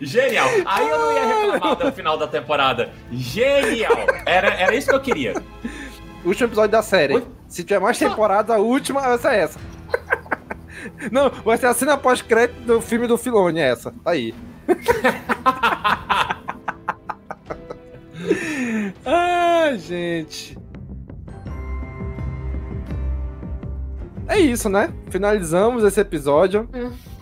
[0.00, 0.48] Genial!
[0.64, 2.90] Aí eu não ia reclamar até o final da temporada.
[3.10, 4.06] Genial!
[4.24, 5.34] Era, era isso que eu queria.
[6.24, 7.14] Último episódio da série.
[7.16, 7.26] Oi?
[7.48, 9.58] Se tiver mais temporadas, a última vai ser essa.
[11.10, 13.92] Não, vai ser a cena pós-crédito do filme do Filone, essa.
[14.02, 14.34] Tá aí.
[19.04, 20.56] Ai, gente.
[24.34, 24.92] É isso, né?
[25.10, 26.68] Finalizamos esse episódio.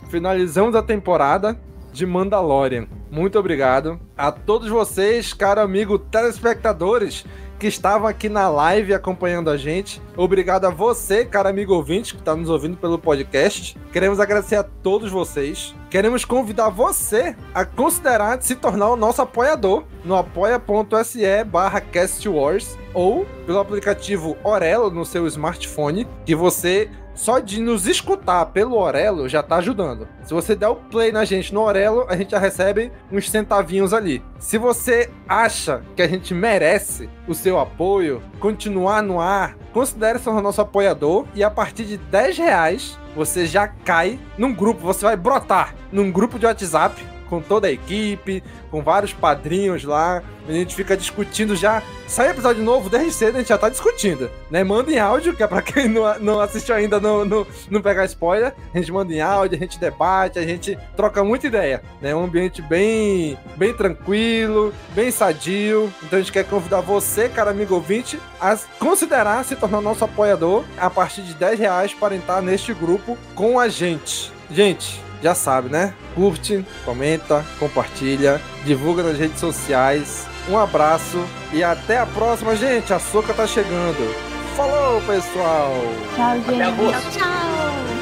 [0.08, 1.60] Finalizamos a temporada
[1.92, 2.86] de Mandalorian.
[3.10, 7.26] Muito obrigado a todos vocês, caro amigo telespectadores,
[7.58, 10.00] que estavam aqui na live acompanhando a gente.
[10.16, 13.78] Obrigado a você, caro amigo ouvinte, que está nos ouvindo pelo podcast.
[13.92, 15.74] Queremos agradecer a todos vocês.
[15.92, 23.26] Queremos convidar você a considerar se tornar o nosso apoiador no apoia.se barra castwars ou
[23.44, 29.42] pelo aplicativo Orelo no seu smartphone, que você só de nos escutar pelo Orelo já
[29.42, 30.08] tá ajudando.
[30.24, 33.92] Se você der o play na gente no Orelo, a gente já recebe uns centavinhos
[33.92, 34.24] ali.
[34.38, 40.30] Se você acha que a gente merece o seu apoio, continuar no ar, considere ser
[40.30, 45.04] o nosso apoiador e a partir de 10 reais você já cai num grupo, você
[45.04, 50.22] vai brotar num grupo de WhatsApp com toda a equipe, com vários padrinhos lá.
[50.46, 51.82] A gente fica discutindo já.
[52.06, 54.30] Sai episódio novo, desde cedo a gente já tá discutindo.
[54.50, 54.62] Né?
[54.62, 58.04] Manda em áudio, que é pra quem não, não assistiu ainda não, não, não pegar
[58.04, 58.52] spoiler.
[58.74, 61.82] A gente manda em áudio, a gente debate, a gente troca muita ideia.
[62.02, 62.14] Né?
[62.14, 65.90] um ambiente bem, bem tranquilo, bem sadio.
[66.02, 70.64] Então a gente quer convidar você, cara amigo ouvinte, a considerar se tornar nosso apoiador
[70.76, 74.30] a partir de 10 reais para entrar neste grupo com a gente.
[74.50, 75.94] Gente, já sabe, né?
[76.14, 80.26] Curte, comenta, compartilha, divulga nas redes sociais.
[80.48, 82.92] Um abraço e até a próxima, gente.
[82.92, 84.14] A Soca tá chegando.
[84.56, 85.72] Falou, pessoal!
[86.16, 86.54] Tchau, gente.
[86.54, 87.10] Até agosto.
[87.10, 88.01] Tchau, tchau.